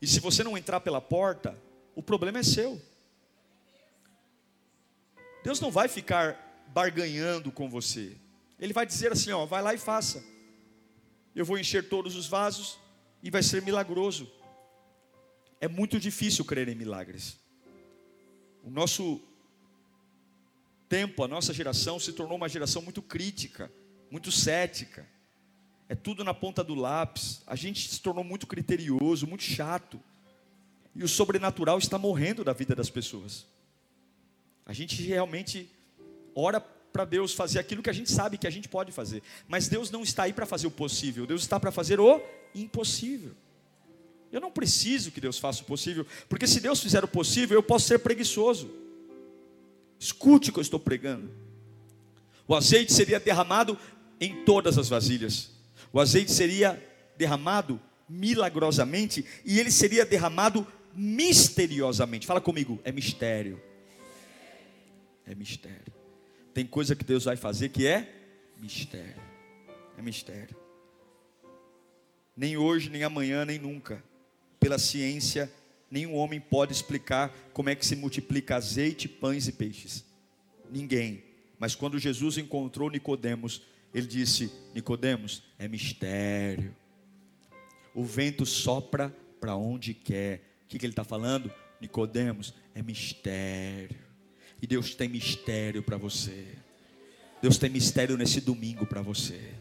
E 0.00 0.06
se 0.06 0.20
você 0.20 0.42
não 0.42 0.58
entrar 0.58 0.80
pela 0.80 1.00
porta, 1.00 1.56
o 1.94 2.02
problema 2.02 2.38
é 2.38 2.42
seu. 2.42 2.80
Deus 5.42 5.60
não 5.60 5.70
vai 5.70 5.88
ficar 5.88 6.64
barganhando 6.68 7.52
com 7.52 7.68
você. 7.68 8.16
Ele 8.58 8.72
vai 8.72 8.84
dizer 8.84 9.12
assim: 9.12 9.30
ó, 9.32 9.46
vai 9.46 9.62
lá 9.62 9.72
e 9.72 9.78
faça. 9.78 10.22
Eu 11.34 11.44
vou 11.44 11.58
encher 11.58 11.88
todos 11.88 12.16
os 12.16 12.26
vasos 12.26 12.78
e 13.22 13.30
vai 13.30 13.42
ser 13.42 13.62
milagroso. 13.62 14.30
É 15.60 15.68
muito 15.68 15.98
difícil 15.98 16.44
crer 16.44 16.68
em 16.68 16.74
milagres. 16.74 17.38
O 18.62 18.70
nosso 18.70 19.20
tempo, 20.88 21.22
a 21.22 21.28
nossa 21.28 21.54
geração 21.54 21.98
se 21.98 22.12
tornou 22.12 22.36
uma 22.36 22.48
geração 22.48 22.82
muito 22.82 23.00
crítica, 23.00 23.70
muito 24.10 24.30
cética 24.32 25.06
é 25.88 25.94
tudo 25.94 26.24
na 26.24 26.34
ponta 26.34 26.64
do 26.64 26.74
lápis. 26.74 27.42
A 27.46 27.54
gente 27.54 27.88
se 27.88 28.00
tornou 28.00 28.24
muito 28.24 28.46
criterioso, 28.46 29.26
muito 29.26 29.44
chato. 29.44 30.00
E 30.94 31.04
o 31.04 31.08
sobrenatural 31.08 31.78
está 31.78 31.98
morrendo 31.98 32.42
da 32.42 32.52
vida 32.52 32.74
das 32.74 32.90
pessoas. 32.90 33.46
A 34.64 34.72
gente 34.72 35.00
realmente 35.02 35.70
ora 36.34 36.60
para 36.60 37.04
Deus 37.04 37.34
fazer 37.34 37.58
aquilo 37.58 37.82
que 37.82 37.90
a 37.90 37.92
gente 37.92 38.10
sabe 38.10 38.38
que 38.38 38.46
a 38.46 38.50
gente 38.50 38.68
pode 38.68 38.90
fazer. 38.90 39.22
Mas 39.46 39.68
Deus 39.68 39.90
não 39.90 40.02
está 40.02 40.24
aí 40.24 40.32
para 40.32 40.46
fazer 40.46 40.66
o 40.66 40.70
possível, 40.70 41.26
Deus 41.26 41.42
está 41.42 41.60
para 41.60 41.70
fazer 41.70 42.00
o 42.00 42.20
impossível. 42.54 43.32
Eu 44.32 44.40
não 44.40 44.50
preciso 44.50 45.10
que 45.10 45.20
Deus 45.20 45.38
faça 45.38 45.62
o 45.62 45.66
possível, 45.66 46.06
porque 46.28 46.46
se 46.46 46.60
Deus 46.60 46.80
fizer 46.82 47.04
o 47.04 47.08
possível, 47.08 47.56
eu 47.56 47.62
posso 47.62 47.86
ser 47.86 47.98
preguiçoso. 47.98 48.70
Escute 49.98 50.50
o 50.50 50.52
que 50.52 50.58
eu 50.58 50.62
estou 50.62 50.80
pregando. 50.80 51.30
O 52.48 52.54
azeite 52.54 52.92
seria 52.92 53.20
derramado 53.20 53.78
em 54.20 54.44
todas 54.44 54.78
as 54.78 54.88
vasilhas. 54.88 55.55
O 55.96 56.00
azeite 56.00 56.30
seria 56.30 56.78
derramado 57.16 57.80
milagrosamente 58.06 59.24
e 59.46 59.58
ele 59.58 59.70
seria 59.70 60.04
derramado 60.04 60.66
misteriosamente. 60.94 62.26
Fala 62.26 62.38
comigo, 62.38 62.78
é 62.84 62.92
mistério. 62.92 63.58
é 65.26 65.34
mistério. 65.34 65.90
Tem 66.52 66.66
coisa 66.66 66.94
que 66.94 67.02
Deus 67.02 67.24
vai 67.24 67.34
fazer 67.34 67.70
que 67.70 67.86
é 67.86 68.12
mistério. 68.58 69.22
É 69.96 70.02
mistério. 70.02 70.54
Nem 72.36 72.58
hoje, 72.58 72.90
nem 72.90 73.02
amanhã, 73.02 73.46
nem 73.46 73.58
nunca. 73.58 74.04
Pela 74.60 74.78
ciência, 74.78 75.50
nenhum 75.90 76.14
homem 76.14 76.38
pode 76.38 76.74
explicar 76.74 77.34
como 77.54 77.70
é 77.70 77.74
que 77.74 77.86
se 77.86 77.96
multiplica 77.96 78.56
azeite, 78.56 79.08
pães 79.08 79.48
e 79.48 79.52
peixes. 79.52 80.04
Ninguém. 80.70 81.24
Mas 81.58 81.74
quando 81.74 81.98
Jesus 81.98 82.36
encontrou 82.36 82.90
Nicodemos, 82.90 83.62
ele 83.96 84.06
disse: 84.06 84.52
Nicodemos, 84.74 85.42
é 85.58 85.66
mistério. 85.66 86.76
O 87.94 88.04
vento 88.04 88.44
sopra 88.44 89.14
para 89.40 89.56
onde 89.56 89.94
quer. 89.94 90.42
O 90.64 90.68
que, 90.68 90.78
que 90.78 90.84
ele 90.84 90.92
está 90.92 91.02
falando? 91.02 91.50
Nicodemos, 91.80 92.52
é 92.74 92.82
mistério. 92.82 93.96
E 94.60 94.66
Deus 94.66 94.94
tem 94.94 95.08
mistério 95.08 95.82
para 95.82 95.96
você. 95.96 96.44
Deus 97.40 97.56
tem 97.56 97.70
mistério 97.70 98.18
nesse 98.18 98.38
domingo 98.38 98.84
para 98.84 99.00
você. 99.00 99.54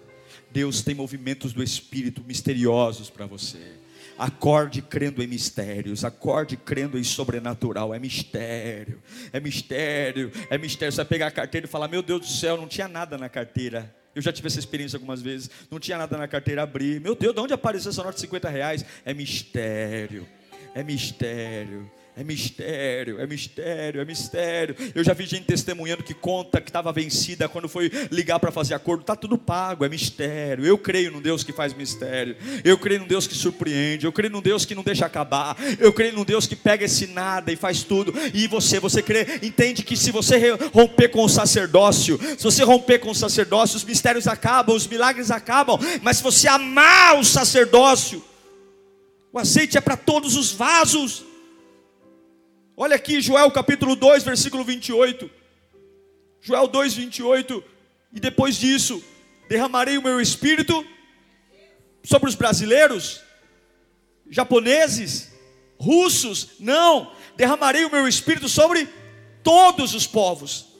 Deus 0.51 0.81
tem 0.81 0.93
movimentos 0.93 1.53
do 1.53 1.63
Espírito 1.63 2.21
misteriosos 2.21 3.09
para 3.09 3.25
você. 3.25 3.77
Acorde 4.17 4.81
crendo 4.81 5.23
em 5.23 5.27
mistérios, 5.27 6.03
acorde 6.03 6.57
crendo 6.57 6.97
em 6.97 7.03
sobrenatural, 7.05 7.93
é 7.93 7.99
mistério, 7.99 9.01
é 9.31 9.39
mistério, 9.39 10.29
é 10.49 10.57
mistério. 10.57 10.91
Você 10.91 10.97
vai 10.97 11.05
pegar 11.05 11.27
a 11.27 11.31
carteira 11.31 11.67
e 11.67 11.69
falar: 11.69 11.87
Meu 11.87 12.01
Deus 12.01 12.19
do 12.19 12.27
céu, 12.27 12.57
não 12.57 12.67
tinha 12.67 12.89
nada 12.89 13.17
na 13.17 13.29
carteira. 13.29 13.95
Eu 14.15 14.21
já 14.21 14.31
tive 14.31 14.47
essa 14.47 14.59
experiência 14.59 14.95
algumas 14.95 15.21
vezes. 15.21 15.49
Não 15.69 15.79
tinha 15.79 15.97
nada 15.97 16.17
na 16.17 16.27
carteira, 16.27 16.63
abrir. 16.63 17.01
Meu 17.01 17.13
Deus, 17.13 17.35
de 17.35 17.41
onde 17.41 17.53
apareceu 17.53 17.91
essa 17.91 18.01
nota 18.01 18.15
de 18.15 18.21
50 18.21 18.49
reais? 18.49 18.85
É 19.03 19.13
mistério, 19.13 20.25
é 20.73 20.81
mistério. 20.81 21.91
É 22.17 22.23
mistério, 22.23 23.19
é 23.19 23.27
mistério, 23.27 23.99
é 23.99 24.05
mistério. 24.05 24.73
Eu 24.95 25.03
já 25.03 25.13
vi 25.13 25.25
gente 25.25 25.43
testemunhando 25.43 26.01
que 26.01 26.13
conta 26.13 26.61
que 26.61 26.69
estava 26.69 26.89
vencida 26.93 27.49
quando 27.49 27.67
foi 27.67 27.91
ligar 28.09 28.39
para 28.39 28.53
fazer 28.53 28.73
acordo. 28.73 29.01
Está 29.01 29.17
tudo 29.17 29.37
pago, 29.37 29.83
é 29.83 29.89
mistério. 29.89 30.65
Eu 30.65 30.77
creio 30.77 31.11
num 31.11 31.21
Deus 31.21 31.43
que 31.43 31.51
faz 31.51 31.73
mistério. 31.73 32.37
Eu 32.63 32.77
creio 32.77 33.01
num 33.01 33.07
Deus 33.07 33.27
que 33.27 33.35
surpreende. 33.35 34.05
Eu 34.05 34.13
creio 34.13 34.31
num 34.31 34.41
Deus 34.41 34.63
que 34.63 34.73
não 34.73 34.81
deixa 34.81 35.05
acabar. 35.05 35.57
Eu 35.77 35.91
creio 35.91 36.13
num 36.13 36.23
Deus 36.23 36.47
que 36.47 36.55
pega 36.55 36.85
esse 36.85 37.07
nada 37.07 37.51
e 37.51 37.57
faz 37.57 37.83
tudo. 37.83 38.13
E 38.33 38.47
você, 38.47 38.79
você 38.79 39.01
crê, 39.01 39.41
entende 39.43 39.83
que 39.83 39.97
se 39.97 40.09
você 40.09 40.51
romper 40.73 41.09
com 41.09 41.21
o 41.21 41.27
sacerdócio, 41.27 42.17
se 42.37 42.43
você 42.45 42.63
romper 42.63 42.99
com 42.99 43.09
o 43.09 43.15
sacerdócio, 43.15 43.75
os 43.75 43.83
mistérios 43.83 44.25
acabam, 44.25 44.73
os 44.73 44.87
milagres 44.87 45.31
acabam. 45.31 45.77
Mas 46.01 46.17
se 46.17 46.23
você 46.23 46.47
amar 46.47 47.19
o 47.19 47.25
sacerdócio, 47.25 48.23
o 49.33 49.37
azeite 49.37 49.77
é 49.77 49.81
para 49.81 49.97
todos 49.97 50.37
os 50.37 50.53
vasos. 50.53 51.34
Olha 52.77 52.97
aqui, 52.97 53.21
Joel 53.21 53.49
capítulo 53.51 53.95
2, 53.95 54.23
versículo 54.23 54.63
28. 54.63 55.29
Joel 56.41 56.67
2, 56.67 56.93
28. 56.93 57.63
E 58.11 58.19
depois 58.19 58.57
disso, 58.57 59.01
derramarei 59.47 59.97
o 59.97 60.01
meu 60.01 60.19
espírito 60.19 60.85
sobre 62.03 62.27
os 62.27 62.35
brasileiros, 62.35 63.21
japoneses, 64.29 65.31
russos. 65.79 66.49
Não, 66.59 67.13
derramarei 67.37 67.85
o 67.85 67.91
meu 67.91 68.07
espírito 68.09 68.49
sobre 68.49 68.89
todos 69.41 69.93
os 69.93 70.05
povos. 70.05 70.74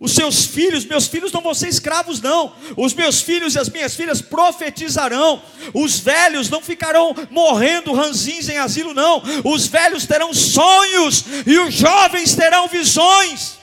Os 0.00 0.12
seus 0.12 0.46
filhos, 0.46 0.84
meus 0.84 1.08
filhos 1.08 1.32
não 1.32 1.40
vão 1.40 1.52
ser 1.52 1.68
escravos, 1.68 2.20
não. 2.20 2.54
Os 2.76 2.94
meus 2.94 3.20
filhos 3.20 3.56
e 3.56 3.58
as 3.58 3.68
minhas 3.68 3.96
filhas 3.96 4.22
profetizarão. 4.22 5.42
Os 5.74 5.98
velhos 5.98 6.48
não 6.48 6.62
ficarão 6.62 7.14
morrendo 7.30 7.92
ranzins 7.92 8.48
em 8.48 8.58
asilo, 8.58 8.94
não. 8.94 9.20
Os 9.44 9.66
velhos 9.66 10.06
terão 10.06 10.32
sonhos 10.32 11.24
e 11.44 11.58
os 11.58 11.74
jovens 11.74 12.36
terão 12.36 12.68
visões. 12.68 13.58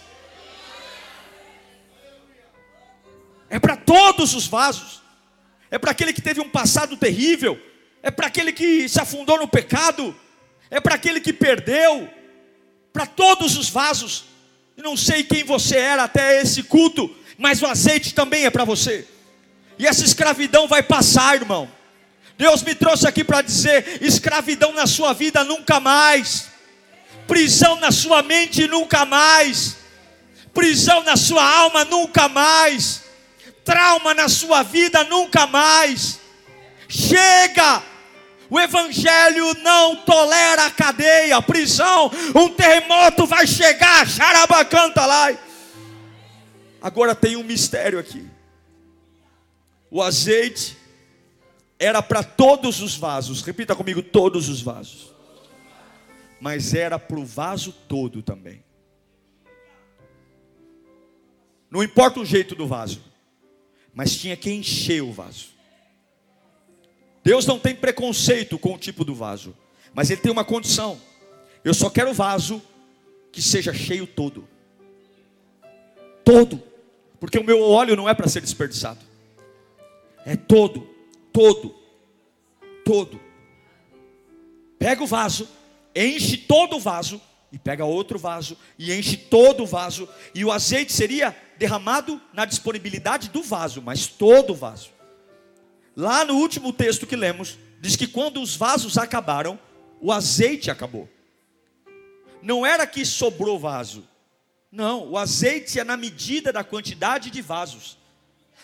É 3.49 3.57
para 3.57 3.77
todos 3.77 4.33
os 4.33 4.45
vasos. 4.45 5.01
É 5.71 5.79
para 5.79 5.91
aquele 5.91 6.11
que 6.11 6.21
teve 6.21 6.41
um 6.41 6.49
passado 6.49 6.97
terrível. 6.97 7.57
É 8.03 8.11
para 8.11 8.27
aquele 8.27 8.51
que 8.51 8.89
se 8.89 8.99
afundou 8.99 9.39
no 9.39 9.47
pecado. 9.47 10.13
É 10.69 10.81
para 10.81 10.95
aquele 10.95 11.21
que 11.21 11.31
perdeu. 11.31 12.09
Para 12.91 13.05
todos 13.05 13.55
os 13.55 13.69
vasos. 13.69 14.34
Não 14.77 14.97
sei 14.97 15.23
quem 15.23 15.43
você 15.43 15.77
era 15.77 16.03
até 16.03 16.41
esse 16.41 16.63
culto, 16.63 17.13
mas 17.37 17.61
o 17.61 17.65
azeite 17.65 18.13
também 18.13 18.45
é 18.45 18.49
para 18.49 18.65
você. 18.65 19.07
E 19.79 19.85
essa 19.85 20.03
escravidão 20.03 20.67
vai 20.67 20.83
passar, 20.83 21.35
irmão. 21.35 21.69
Deus 22.37 22.61
me 22.63 22.75
trouxe 22.75 23.07
aqui 23.07 23.23
para 23.23 23.41
dizer: 23.41 23.99
escravidão 24.01 24.73
na 24.73 24.85
sua 24.85 25.13
vida 25.13 25.43
nunca 25.43 25.79
mais, 25.79 26.47
prisão 27.27 27.79
na 27.79 27.91
sua 27.91 28.21
mente 28.21 28.67
nunca 28.67 29.05
mais, 29.05 29.77
prisão 30.53 31.03
na 31.03 31.15
sua 31.15 31.43
alma 31.43 31.85
nunca 31.85 32.27
mais, 32.27 33.03
trauma 33.63 34.13
na 34.13 34.27
sua 34.27 34.63
vida 34.63 35.03
nunca 35.05 35.47
mais. 35.47 36.19
Chega! 36.87 37.94
O 38.49 38.59
Evangelho 38.59 39.53
não 39.61 39.95
tolera 39.97 40.69
cadeia, 40.71 41.41
prisão. 41.41 42.11
Um 42.35 42.49
terremoto 42.49 43.25
vai 43.25 43.47
chegar, 43.47 44.07
xarabacanta 44.07 45.05
lá. 45.05 45.35
Agora 46.81 47.15
tem 47.15 47.35
um 47.35 47.43
mistério 47.43 47.97
aqui. 47.97 48.27
O 49.89 50.01
azeite 50.01 50.77
era 51.79 52.01
para 52.01 52.23
todos 52.23 52.81
os 52.81 52.95
vasos. 52.95 53.41
Repita 53.41 53.75
comigo: 53.75 54.03
todos 54.03 54.49
os 54.49 54.61
vasos. 54.61 55.13
Mas 56.39 56.73
era 56.73 56.99
para 56.99 57.17
o 57.17 57.25
vaso 57.25 57.71
todo 57.87 58.21
também. 58.21 58.63
Não 61.71 61.83
importa 61.83 62.19
o 62.19 62.25
jeito 62.25 62.55
do 62.55 62.67
vaso, 62.67 63.01
mas 63.93 64.15
tinha 64.15 64.37
que 64.37 64.51
encher 64.51 65.01
o 65.01 65.11
vaso. 65.11 65.54
Deus 67.25 67.47
não 67.47 67.57
tem 67.57 67.75
preconceito 67.75 68.59
com 68.59 68.75
o 68.75 68.77
tipo 68.77 69.03
do 69.03 69.15
vaso, 69.15 69.57
mas 69.95 70.11
Ele 70.11 70.21
tem 70.21 70.31
uma 70.31 70.45
condição: 70.45 71.01
eu 71.63 71.73
só 71.73 71.89
quero 71.89 72.13
vaso 72.13 72.61
que 73.31 73.41
seja 73.41 73.73
cheio 73.73 74.05
todo. 74.05 74.47
Todo, 76.23 76.61
porque 77.19 77.39
o 77.39 77.43
meu 77.43 77.61
óleo 77.61 77.95
não 77.95 78.07
é 78.07 78.13
para 78.13 78.27
ser 78.27 78.41
desperdiçado, 78.41 78.99
é 80.23 80.35
todo, 80.35 80.87
todo, 81.33 81.75
todo. 82.85 83.19
Pega 84.77 85.03
o 85.03 85.07
vaso, 85.07 85.49
enche 85.95 86.37
todo 86.37 86.75
o 86.75 86.79
vaso, 86.79 87.19
e 87.51 87.57
pega 87.57 87.85
outro 87.85 88.19
vaso, 88.19 88.55
e 88.77 88.93
enche 88.93 89.17
todo 89.17 89.63
o 89.63 89.67
vaso, 89.67 90.07
e 90.33 90.45
o 90.45 90.51
azeite 90.51 90.93
seria 90.93 91.35
derramado 91.57 92.21
na 92.33 92.45
disponibilidade 92.45 93.29
do 93.29 93.41
vaso, 93.41 93.81
mas 93.81 94.05
todo 94.05 94.51
o 94.51 94.55
vaso. 94.55 94.94
Lá 95.95 96.25
no 96.25 96.35
último 96.35 96.73
texto 96.73 97.07
que 97.07 97.15
lemos, 97.15 97.57
diz 97.79 97.95
que 97.95 98.07
quando 98.07 98.41
os 98.41 98.55
vasos 98.55 98.97
acabaram, 98.97 99.59
o 100.01 100.11
azeite 100.11 100.69
acabou. 100.69 101.09
Não 102.41 102.65
era 102.65 102.85
que 102.85 103.05
sobrou 103.05 103.57
vaso. 103.57 104.07
Não, 104.71 105.11
o 105.11 105.17
azeite 105.17 105.79
é 105.79 105.83
na 105.83 105.95
medida 105.95 106.51
da 106.51 106.63
quantidade 106.63 107.31
de 107.31 107.41
vasos. 107.41 107.97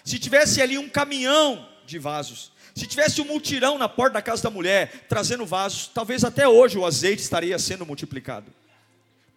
Se 0.03 0.19
tivesse 0.19 0.61
ali 0.61 0.77
um 0.77 0.89
caminhão 0.89 1.67
de 1.85 1.97
vasos, 1.97 2.51
se 2.75 2.85
tivesse 2.85 3.21
um 3.21 3.25
multirão 3.25 3.77
na 3.77 3.87
porta 3.87 4.15
da 4.15 4.21
casa 4.21 4.43
da 4.43 4.49
mulher 4.49 5.05
trazendo 5.07 5.45
vasos, 5.45 5.87
talvez 5.93 6.23
até 6.23 6.47
hoje 6.47 6.77
o 6.77 6.85
azeite 6.85 7.21
estaria 7.21 7.57
sendo 7.57 7.85
multiplicado. 7.85 8.51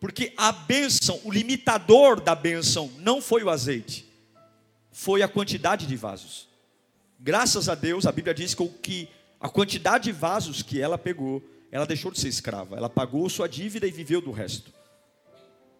Porque 0.00 0.32
a 0.36 0.52
bênção, 0.52 1.20
o 1.24 1.30
limitador 1.30 2.20
da 2.20 2.34
bênção 2.34 2.90
não 2.98 3.22
foi 3.22 3.42
o 3.42 3.50
azeite, 3.50 4.04
foi 4.92 5.22
a 5.22 5.28
quantidade 5.28 5.86
de 5.86 5.96
vasos. 5.96 6.48
Graças 7.24 7.70
a 7.70 7.74
Deus, 7.74 8.04
a 8.04 8.12
Bíblia 8.12 8.34
diz 8.34 8.54
que 8.82 9.08
a 9.40 9.48
quantidade 9.48 10.04
de 10.04 10.12
vasos 10.12 10.62
que 10.62 10.78
ela 10.78 10.98
pegou, 10.98 11.42
ela 11.72 11.86
deixou 11.86 12.10
de 12.10 12.20
ser 12.20 12.28
escrava. 12.28 12.76
Ela 12.76 12.90
pagou 12.90 13.26
sua 13.30 13.48
dívida 13.48 13.86
e 13.86 13.90
viveu 13.90 14.20
do 14.20 14.30
resto. 14.30 14.70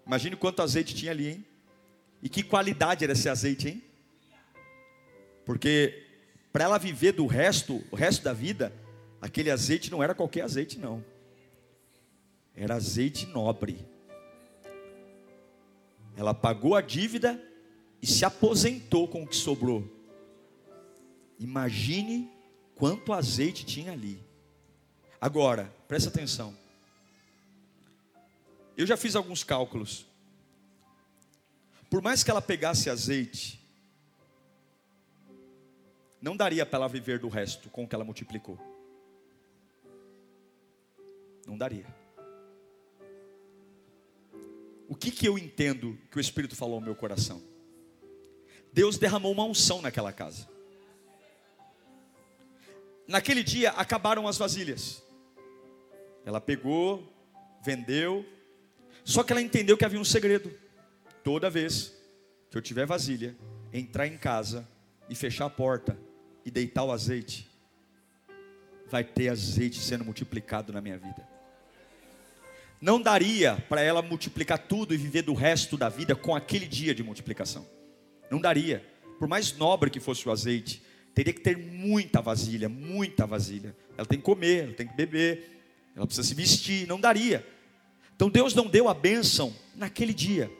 Imagine 0.06 0.36
quanto 0.36 0.62
azeite 0.62 0.94
tinha 0.94 1.10
ali, 1.10 1.28
hein? 1.28 1.44
E 2.22 2.30
que 2.30 2.42
qualidade 2.42 3.04
era 3.04 3.12
esse 3.12 3.28
azeite, 3.28 3.68
hein? 3.68 3.82
Porque 5.44 6.06
para 6.50 6.64
ela 6.64 6.78
viver 6.78 7.12
do 7.12 7.26
resto, 7.26 7.84
o 7.90 7.94
resto 7.94 8.24
da 8.24 8.32
vida, 8.32 8.72
aquele 9.20 9.50
azeite 9.50 9.90
não 9.90 10.02
era 10.02 10.14
qualquer 10.14 10.44
azeite, 10.44 10.78
não. 10.78 11.04
Era 12.56 12.76
azeite 12.76 13.26
nobre. 13.26 13.86
Ela 16.16 16.32
pagou 16.32 16.74
a 16.74 16.80
dívida 16.80 17.38
e 18.00 18.06
se 18.06 18.24
aposentou 18.24 19.06
com 19.06 19.24
o 19.24 19.26
que 19.26 19.36
sobrou. 19.36 19.93
Imagine 21.38 22.30
quanto 22.74 23.12
azeite 23.12 23.64
tinha 23.64 23.92
ali. 23.92 24.22
Agora, 25.20 25.72
presta 25.88 26.08
atenção. 26.08 26.56
Eu 28.76 28.86
já 28.86 28.96
fiz 28.96 29.14
alguns 29.14 29.44
cálculos. 29.44 30.06
Por 31.88 32.02
mais 32.02 32.24
que 32.24 32.30
ela 32.30 32.42
pegasse 32.42 32.90
azeite, 32.90 33.60
não 36.20 36.36
daria 36.36 36.66
para 36.66 36.78
ela 36.78 36.88
viver 36.88 37.18
do 37.18 37.28
resto 37.28 37.70
com 37.70 37.84
o 37.84 37.88
que 37.88 37.94
ela 37.94 38.04
multiplicou. 38.04 38.58
Não 41.46 41.56
daria. 41.56 41.86
O 44.88 44.94
que, 44.96 45.10
que 45.10 45.26
eu 45.26 45.38
entendo 45.38 45.98
que 46.10 46.18
o 46.18 46.20
Espírito 46.20 46.56
falou 46.56 46.76
ao 46.76 46.80
meu 46.80 46.94
coração? 46.94 47.42
Deus 48.72 48.98
derramou 48.98 49.32
uma 49.32 49.44
unção 49.44 49.80
naquela 49.80 50.12
casa. 50.12 50.48
Naquele 53.06 53.42
dia 53.42 53.70
acabaram 53.70 54.26
as 54.26 54.38
vasilhas. 54.38 55.02
Ela 56.24 56.40
pegou, 56.40 57.12
vendeu, 57.62 58.24
só 59.04 59.22
que 59.22 59.32
ela 59.32 59.42
entendeu 59.42 59.76
que 59.76 59.84
havia 59.84 60.00
um 60.00 60.04
segredo. 60.04 60.50
Toda 61.22 61.50
vez 61.50 61.92
que 62.50 62.56
eu 62.56 62.62
tiver 62.62 62.86
vasilha, 62.86 63.36
entrar 63.72 64.06
em 64.06 64.16
casa 64.16 64.66
e 65.08 65.14
fechar 65.14 65.46
a 65.46 65.50
porta 65.50 65.98
e 66.44 66.50
deitar 66.50 66.84
o 66.84 66.92
azeite, 66.92 67.50
vai 68.88 69.04
ter 69.04 69.28
azeite 69.28 69.80
sendo 69.80 70.04
multiplicado 70.04 70.72
na 70.72 70.80
minha 70.80 70.96
vida. 70.96 71.26
Não 72.80 73.00
daria 73.00 73.56
para 73.68 73.80
ela 73.80 74.02
multiplicar 74.02 74.58
tudo 74.58 74.94
e 74.94 74.96
viver 74.96 75.22
do 75.22 75.32
resto 75.32 75.76
da 75.76 75.88
vida 75.88 76.14
com 76.14 76.34
aquele 76.34 76.66
dia 76.66 76.94
de 76.94 77.02
multiplicação. 77.02 77.66
Não 78.30 78.40
daria. 78.40 78.84
Por 79.18 79.26
mais 79.26 79.56
nobre 79.56 79.90
que 79.90 80.00
fosse 80.00 80.28
o 80.28 80.32
azeite, 80.32 80.82
teria 81.14 81.32
que 81.32 81.40
ter 81.40 81.56
muita 81.56 82.20
vasilha, 82.20 82.68
muita 82.68 83.26
vasilha. 83.26 83.74
Ela 83.96 84.06
tem 84.06 84.18
que 84.18 84.24
comer, 84.24 84.64
ela 84.64 84.72
tem 84.72 84.86
que 84.86 84.94
beber, 84.94 85.62
ela 85.94 86.06
precisa 86.06 86.26
se 86.26 86.34
vestir, 86.34 86.88
não 86.88 87.00
daria. 87.00 87.46
Então 88.16 88.28
Deus 88.28 88.54
não 88.54 88.66
deu 88.66 88.88
a 88.88 88.94
bênção 88.94 89.54
naquele 89.76 90.12
dia, 90.12 90.50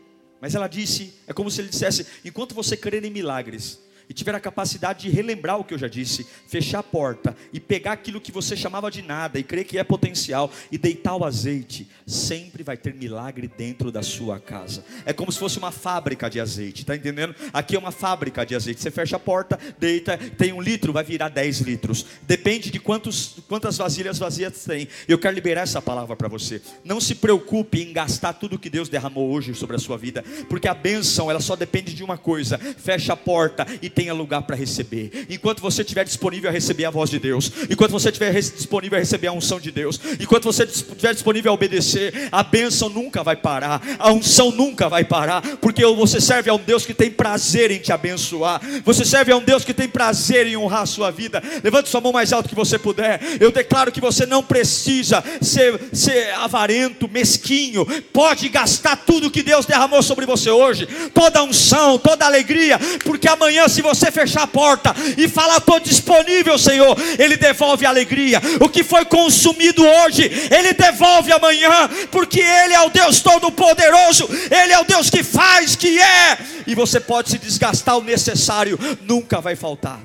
mas 0.40 0.54
ela 0.54 0.68
disse, 0.68 1.14
é 1.26 1.32
como 1.32 1.50
se 1.50 1.60
ele 1.60 1.68
dissesse: 1.68 2.06
enquanto 2.24 2.54
você 2.54 2.76
crer 2.76 3.04
em 3.04 3.10
milagres, 3.10 3.80
e 4.08 4.14
tiver 4.14 4.34
a 4.34 4.40
capacidade 4.40 5.08
de 5.08 5.10
relembrar 5.10 5.58
o 5.58 5.64
que 5.64 5.74
eu 5.74 5.78
já 5.78 5.88
disse, 5.88 6.26
fechar 6.46 6.80
a 6.80 6.82
porta 6.82 7.36
e 7.52 7.60
pegar 7.60 7.92
aquilo 7.92 8.20
que 8.20 8.32
você 8.32 8.56
chamava 8.56 8.90
de 8.90 9.02
nada 9.02 9.38
e 9.38 9.42
crer 9.42 9.64
que 9.64 9.78
é 9.78 9.84
potencial 9.84 10.50
e 10.70 10.78
deitar 10.78 11.16
o 11.16 11.24
azeite, 11.24 11.88
sempre 12.06 12.62
vai 12.62 12.76
ter 12.76 12.94
milagre 12.94 13.48
dentro 13.48 13.90
da 13.90 14.02
sua 14.02 14.38
casa. 14.38 14.84
É 15.04 15.12
como 15.12 15.32
se 15.32 15.38
fosse 15.38 15.58
uma 15.58 15.70
fábrica 15.70 16.28
de 16.28 16.40
azeite, 16.40 16.82
está 16.82 16.94
entendendo? 16.94 17.34
Aqui 17.52 17.76
é 17.76 17.78
uma 17.78 17.90
fábrica 17.90 18.44
de 18.44 18.54
azeite. 18.54 18.80
Você 18.80 18.90
fecha 18.90 19.16
a 19.16 19.20
porta, 19.20 19.58
deita, 19.78 20.18
tem 20.18 20.52
um 20.52 20.60
litro, 20.60 20.92
vai 20.92 21.04
virar 21.04 21.28
10 21.28 21.60
litros. 21.60 22.06
Depende 22.22 22.70
de 22.70 22.78
quantos, 22.78 23.36
quantas 23.48 23.76
vasilhas 23.76 24.18
vazias 24.18 24.64
tem. 24.64 24.88
Eu 25.08 25.18
quero 25.18 25.34
liberar 25.34 25.62
essa 25.62 25.80
palavra 25.80 26.16
para 26.16 26.28
você. 26.28 26.60
Não 26.84 27.00
se 27.00 27.14
preocupe 27.14 27.82
em 27.82 27.92
gastar 27.92 28.34
tudo 28.34 28.58
que 28.58 28.70
Deus 28.70 28.88
derramou 28.88 29.30
hoje 29.30 29.54
sobre 29.54 29.76
a 29.76 29.78
sua 29.78 29.96
vida, 29.96 30.24
porque 30.48 30.68
a 30.68 30.74
bênção 30.74 31.30
ela 31.30 31.40
só 31.40 31.56
depende 31.56 31.94
de 31.94 32.04
uma 32.04 32.18
coisa: 32.18 32.58
fecha 32.58 33.12
a 33.12 33.16
porta 33.16 33.66
e 33.80 33.88
tenha 33.94 34.12
lugar 34.12 34.42
para 34.42 34.56
receber. 34.56 35.26
Enquanto 35.30 35.60
você 35.60 35.82
estiver 35.82 36.04
disponível 36.04 36.50
a 36.50 36.52
receber 36.52 36.84
a 36.84 36.90
voz 36.90 37.10
de 37.10 37.18
Deus, 37.18 37.50
enquanto 37.70 37.92
você 37.92 38.08
estiver 38.08 38.32
disponível 38.32 38.96
a 38.96 39.00
receber 39.00 39.28
a 39.28 39.32
unção 39.32 39.60
de 39.60 39.70
Deus, 39.70 40.00
enquanto 40.18 40.44
você 40.44 40.64
estiver 40.64 41.12
disponível 41.12 41.52
a 41.52 41.54
obedecer, 41.54 42.28
a 42.32 42.42
bênção 42.42 42.88
nunca 42.88 43.22
vai 43.22 43.36
parar, 43.36 43.80
a 43.98 44.10
unção 44.10 44.50
nunca 44.50 44.88
vai 44.88 45.04
parar, 45.04 45.42
porque 45.58 45.84
você 45.86 46.20
serve 46.20 46.50
a 46.50 46.54
um 46.54 46.58
Deus 46.58 46.84
que 46.84 46.94
tem 46.94 47.10
prazer 47.10 47.70
em 47.70 47.78
te 47.78 47.92
abençoar, 47.92 48.60
você 48.84 49.04
serve 49.04 49.32
a 49.32 49.36
um 49.36 49.42
Deus 49.42 49.64
que 49.64 49.72
tem 49.72 49.88
prazer 49.88 50.46
em 50.46 50.56
honrar 50.56 50.82
a 50.82 50.86
sua 50.86 51.10
vida. 51.10 51.42
Levante 51.62 51.88
sua 51.88 52.00
mão 52.00 52.12
mais 52.12 52.32
alto 52.32 52.48
que 52.48 52.54
você 52.54 52.78
puder. 52.78 53.20
Eu 53.40 53.52
declaro 53.52 53.92
que 53.92 54.00
você 54.00 54.26
não 54.26 54.42
precisa 54.42 55.22
ser, 55.40 55.78
ser 55.92 56.34
avarento, 56.34 57.08
mesquinho, 57.08 57.86
pode 58.12 58.48
gastar 58.48 58.96
tudo 58.96 59.30
que 59.30 59.42
Deus 59.42 59.66
derramou 59.66 60.02
sobre 60.02 60.26
você 60.26 60.50
hoje, 60.50 60.86
toda 61.12 61.42
unção, 61.42 61.98
toda 61.98 62.24
alegria, 62.24 62.78
porque 63.04 63.28
amanhã, 63.28 63.68
se 63.68 63.82
você 63.84 64.10
fechar 64.10 64.42
a 64.42 64.46
porta 64.46 64.94
e 65.16 65.28
falar, 65.28 65.58
estou 65.58 65.78
disponível, 65.78 66.58
Senhor, 66.58 66.96
Ele 67.18 67.36
devolve 67.36 67.86
a 67.86 67.90
alegria. 67.90 68.40
O 68.60 68.68
que 68.68 68.82
foi 68.82 69.04
consumido 69.04 69.84
hoje, 69.84 70.24
Ele 70.50 70.72
devolve 70.72 71.32
amanhã, 71.32 71.88
porque 72.10 72.40
Ele 72.40 72.74
é 72.74 72.80
o 72.80 72.90
Deus 72.90 73.20
Todo-Poderoso, 73.20 74.28
Ele 74.50 74.72
é 74.72 74.80
o 74.80 74.84
Deus 74.84 75.08
que 75.10 75.22
faz, 75.22 75.76
que 75.76 76.00
é, 76.00 76.38
e 76.66 76.74
você 76.74 76.98
pode 76.98 77.30
se 77.30 77.38
desgastar 77.38 77.96
o 77.96 78.02
necessário, 78.02 78.78
nunca 79.02 79.40
vai 79.40 79.54
faltar, 79.54 80.00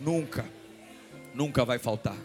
nunca, 0.00 0.44
nunca 1.34 1.64
vai 1.64 1.78
faltar, 1.78 2.16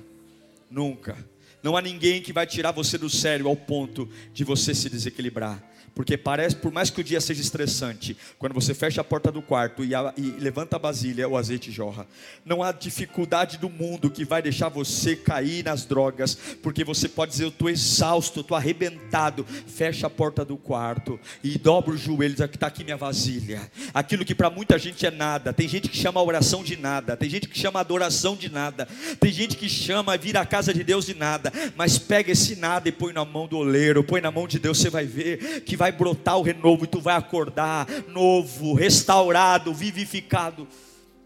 nunca. 0.70 1.18
Não 1.64 1.76
há 1.76 1.82
ninguém 1.82 2.22
que 2.22 2.32
vai 2.32 2.46
tirar 2.46 2.72
você 2.72 2.96
do 2.96 3.10
sério 3.10 3.48
ao 3.48 3.56
ponto 3.56 4.08
de 4.32 4.44
você 4.44 4.76
se 4.76 4.88
desequilibrar. 4.88 5.60
Porque 5.96 6.18
parece, 6.18 6.58
por 6.58 6.74
mais 6.74 6.90
que 6.90 7.00
o 7.00 7.04
dia 7.04 7.22
seja 7.22 7.42
estressante, 7.42 8.18
quando 8.38 8.54
você 8.54 8.74
fecha 8.74 9.00
a 9.00 9.04
porta 9.04 9.32
do 9.32 9.42
quarto 9.42 9.84
e, 9.84 9.96
a, 9.96 10.14
e, 10.18 10.32
levanta 10.32 10.76
a 10.76 10.80
vasilha, 10.80 11.28
o 11.28 11.38
azeite 11.38 11.72
jorra. 11.72 12.06
Não 12.44 12.62
há 12.62 12.74
dificuldade 12.74 13.58
do 13.58 13.70
mundo 13.70 14.10
que 14.10 14.26
vai 14.26 14.42
deixar 14.42 14.68
você 14.68 15.16
cair 15.16 15.64
nas 15.64 15.86
drogas, 15.86 16.38
porque 16.62 16.84
você 16.84 17.08
pode 17.08 17.32
dizer: 17.32 17.46
Eu 17.46 17.50
estou 17.50 17.70
exausto, 17.70 18.42
estou 18.42 18.58
arrebentado. 18.58 19.46
Fecha 19.46 20.08
a 20.08 20.10
porta 20.10 20.44
do 20.44 20.58
quarto 20.58 21.18
e 21.42 21.58
dobra 21.58 21.94
os 21.94 22.02
joelhos, 22.02 22.42
aqui 22.42 22.58
está 22.58 22.68
aqui 22.68 22.84
minha 22.84 22.98
vasilha. 22.98 23.72
Aquilo 23.94 24.26
que 24.26 24.36
para 24.36 24.50
muita 24.50 24.78
gente 24.78 25.06
é 25.06 25.12
nada. 25.12 25.54
Tem 25.54 25.68
gente 25.68 25.88
que 25.88 25.96
chama 25.96 26.20
a 26.20 26.24
oração 26.24 26.62
de 26.62 26.76
nada, 26.76 27.16
tem 27.16 27.30
gente 27.30 27.48
que 27.48 27.58
chama 27.58 27.80
a 27.80 27.82
adoração 27.82 28.36
de 28.36 28.52
nada, 28.52 28.86
tem 29.18 29.32
gente 29.32 29.56
que 29.56 29.70
chama 29.70 30.18
vir 30.18 30.36
à 30.36 30.46
casa 30.46 30.74
de 30.74 30.84
Deus 30.84 31.06
de 31.06 31.14
nada. 31.14 31.54
Mas 31.78 31.98
pega 31.98 32.34
esse 32.34 32.58
nada 32.58 32.90
e 32.90 32.92
põe 32.92 33.14
na 33.14 33.24
mão 33.24 33.48
do 33.48 33.58
oleiro, 33.58 34.04
põe 34.04 34.20
na 34.20 34.30
mão 34.30 34.46
de 34.46 34.60
Deus, 34.60 34.78
você 34.78 34.90
vai 34.90 35.06
ver 35.06 35.62
que 35.62 35.78
vai 35.78 35.85
vai 35.86 35.92
brotar 35.92 36.40
o 36.40 36.42
renovo 36.42 36.86
e 36.86 36.88
tu 36.88 37.00
vai 37.00 37.16
acordar 37.16 37.88
novo, 38.08 38.74
restaurado, 38.74 39.72
vivificado 39.72 40.68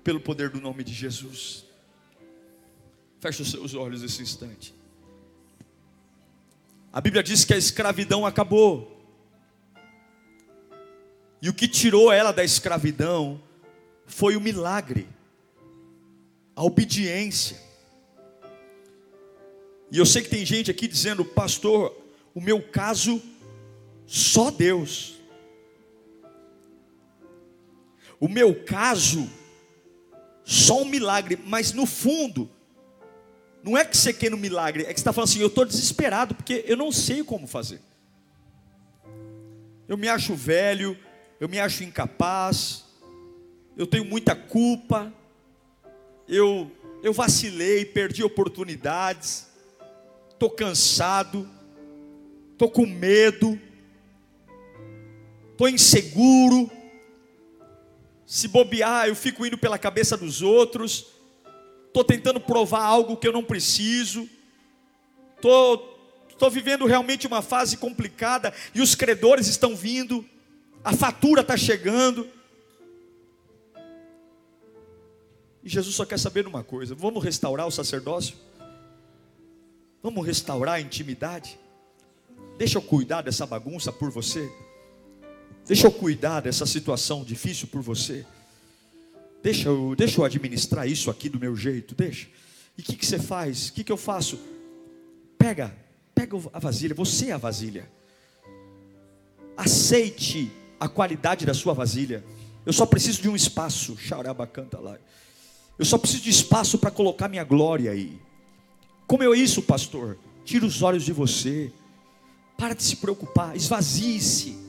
pelo 0.03 0.19
poder 0.19 0.49
do 0.49 0.59
nome 0.59 0.83
de 0.83 0.93
Jesus. 0.93 1.63
Feche 3.21 3.41
os 3.41 3.51
seus 3.51 3.73
olhos 3.73 4.03
esse 4.03 4.21
instante. 4.21 4.75
A 6.91 6.99
Bíblia 6.99 7.23
diz 7.23 7.45
que 7.45 7.53
a 7.53 7.57
escravidão 7.57 8.25
acabou. 8.25 9.01
E 11.41 11.47
o 11.47 11.53
que 11.53 11.65
tirou 11.65 12.11
ela 12.11 12.33
da 12.33 12.43
escravidão 12.43 13.41
foi 14.05 14.35
o 14.35 14.41
milagre, 14.41 15.07
a 16.53 16.65
obediência. 16.65 17.57
E 19.89 19.97
eu 19.97 20.05
sei 20.05 20.21
que 20.21 20.29
tem 20.29 20.45
gente 20.45 20.69
aqui 20.69 20.85
dizendo, 20.85 21.23
pastor, 21.23 21.95
o 22.35 22.41
meu 22.41 22.61
caso 22.61 23.21
só 24.09 24.49
Deus. 24.49 25.19
O 28.19 28.27
meu 28.27 28.63
caso, 28.65 29.29
só 30.43 30.81
um 30.81 30.85
milagre, 30.85 31.37
mas 31.45 31.73
no 31.73 31.85
fundo, 31.85 32.49
não 33.63 33.77
é 33.77 33.85
que 33.85 33.95
você 33.95 34.11
quer 34.11 34.31
no 34.31 34.37
milagre, 34.37 34.81
é 34.81 34.87
que 34.87 34.93
você 34.93 35.01
está 35.01 35.13
falando 35.13 35.29
assim: 35.29 35.41
eu 35.41 35.47
estou 35.47 35.63
desesperado 35.63 36.33
porque 36.33 36.65
eu 36.65 36.75
não 36.75 36.91
sei 36.91 37.23
como 37.23 37.45
fazer. 37.45 37.79
Eu 39.87 39.95
me 39.95 40.09
acho 40.09 40.33
velho, 40.33 40.97
eu 41.39 41.47
me 41.47 41.59
acho 41.59 41.83
incapaz, 41.83 42.85
eu 43.77 43.85
tenho 43.85 44.05
muita 44.05 44.35
culpa, 44.35 45.13
eu, 46.27 46.71
eu 47.03 47.13
vacilei, 47.13 47.85
perdi 47.85 48.23
oportunidades, 48.23 49.47
estou 50.31 50.49
cansado, 50.49 51.47
estou 52.53 52.71
com 52.71 52.87
medo 52.87 53.68
estou 55.59 55.67
inseguro. 55.67 56.71
Se 58.25 58.47
bobear, 58.47 59.09
eu 59.09 59.15
fico 59.15 59.45
indo 59.45 59.57
pela 59.57 59.77
cabeça 59.77 60.15
dos 60.15 60.41
outros. 60.41 61.07
Estou 61.87 62.03
tentando 62.03 62.39
provar 62.39 62.83
algo 62.83 63.17
que 63.17 63.27
eu 63.27 63.33
não 63.33 63.43
preciso. 63.43 64.29
Estou 65.35 66.49
vivendo 66.49 66.85
realmente 66.85 67.27
uma 67.27 67.41
fase 67.41 67.75
complicada 67.75 68.53
e 68.73 68.81
os 68.81 68.95
credores 68.95 69.47
estão 69.47 69.75
vindo. 69.75 70.23
A 70.81 70.93
fatura 70.93 71.41
está 71.41 71.57
chegando. 71.57 72.25
E 75.61 75.67
Jesus 75.67 75.93
só 75.93 76.05
quer 76.05 76.19
saber 76.19 76.47
uma 76.47 76.63
coisa: 76.63 76.95
vamos 76.95 77.21
restaurar 77.21 77.67
o 77.67 77.71
sacerdócio? 77.71 78.37
Vamos 80.01 80.25
restaurar 80.25 80.75
a 80.75 80.81
intimidade? 80.81 81.59
Deixa 82.57 82.77
eu 82.77 82.81
cuidar 82.81 83.23
dessa 83.23 83.45
bagunça 83.45 83.91
por 83.91 84.09
você. 84.09 84.49
Deixa 85.69 85.85
eu 85.85 85.91
cuidar 85.91 86.39
dessa 86.39 86.65
situação 86.65 87.23
difícil 87.23 87.67
por 87.67 87.79
você. 87.83 88.25
Deixa 89.43 89.69
eu, 89.69 89.93
deixa 89.95 90.19
eu 90.19 90.25
administrar 90.25 90.87
isso 90.87 91.11
aqui 91.11 91.29
do 91.29 91.39
meu 91.39 91.55
jeito, 91.55 91.93
deixa. 91.93 92.27
E 92.75 92.81
o 92.81 92.83
que, 92.83 92.95
que 92.95 93.05
você 93.05 93.19
faz? 93.19 93.67
O 93.67 93.73
que, 93.73 93.83
que 93.83 93.91
eu 93.91 93.95
faço? 93.95 94.39
Pega, 95.37 95.71
pega 96.15 96.35
a 96.51 96.57
vasilha, 96.57 96.95
você 96.95 97.27
é 97.27 97.33
a 97.33 97.37
vasilha. 97.37 97.87
Aceite 99.55 100.51
a 100.79 100.89
qualidade 100.89 101.45
da 101.45 101.53
sua 101.53 101.75
vasilha. 101.75 102.23
Eu 102.65 102.73
só 102.73 102.87
preciso 102.87 103.21
de 103.21 103.29
um 103.29 103.35
espaço. 103.35 103.95
Xarabacanta 103.95 104.79
lá. 104.79 104.97
Eu 105.77 105.85
só 105.85 105.99
preciso 105.99 106.23
de 106.23 106.31
espaço 106.31 106.79
para 106.79 106.89
colocar 106.89 107.27
minha 107.29 107.43
glória 107.43 107.91
aí. 107.91 108.19
Como 109.05 109.21
é 109.21 109.37
isso, 109.37 109.61
pastor? 109.61 110.17
Tira 110.43 110.65
os 110.65 110.81
olhos 110.81 111.05
de 111.05 111.13
você. 111.13 111.71
Para 112.57 112.73
de 112.73 112.81
se 112.81 112.95
preocupar. 112.95 113.55
Esvazie-se 113.55 114.68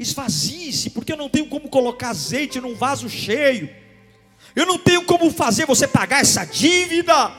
esvazie-se, 0.00 0.90
porque 0.90 1.12
eu 1.12 1.16
não 1.16 1.28
tenho 1.28 1.46
como 1.46 1.68
colocar 1.68 2.10
azeite 2.10 2.60
num 2.60 2.74
vaso 2.74 3.08
cheio. 3.08 3.68
Eu 4.56 4.64
não 4.64 4.78
tenho 4.78 5.04
como 5.04 5.30
fazer 5.30 5.66
você 5.66 5.86
pagar 5.86 6.22
essa 6.22 6.44
dívida. 6.44 7.32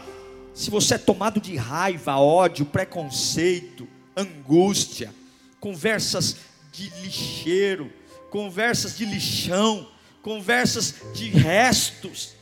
Se 0.53 0.69
você 0.69 0.95
é 0.95 0.97
tomado 0.97 1.41
de 1.41 1.55
raiva, 1.55 2.17
ódio, 2.17 2.65
preconceito, 2.65 3.87
angústia, 4.15 5.13
conversas 5.59 6.37
de 6.71 6.89
lixeiro, 7.01 7.91
conversas 8.29 8.95
de 8.95 9.05
lixão, 9.05 9.87
conversas 10.21 10.95
de 11.13 11.29
restos, 11.29 12.35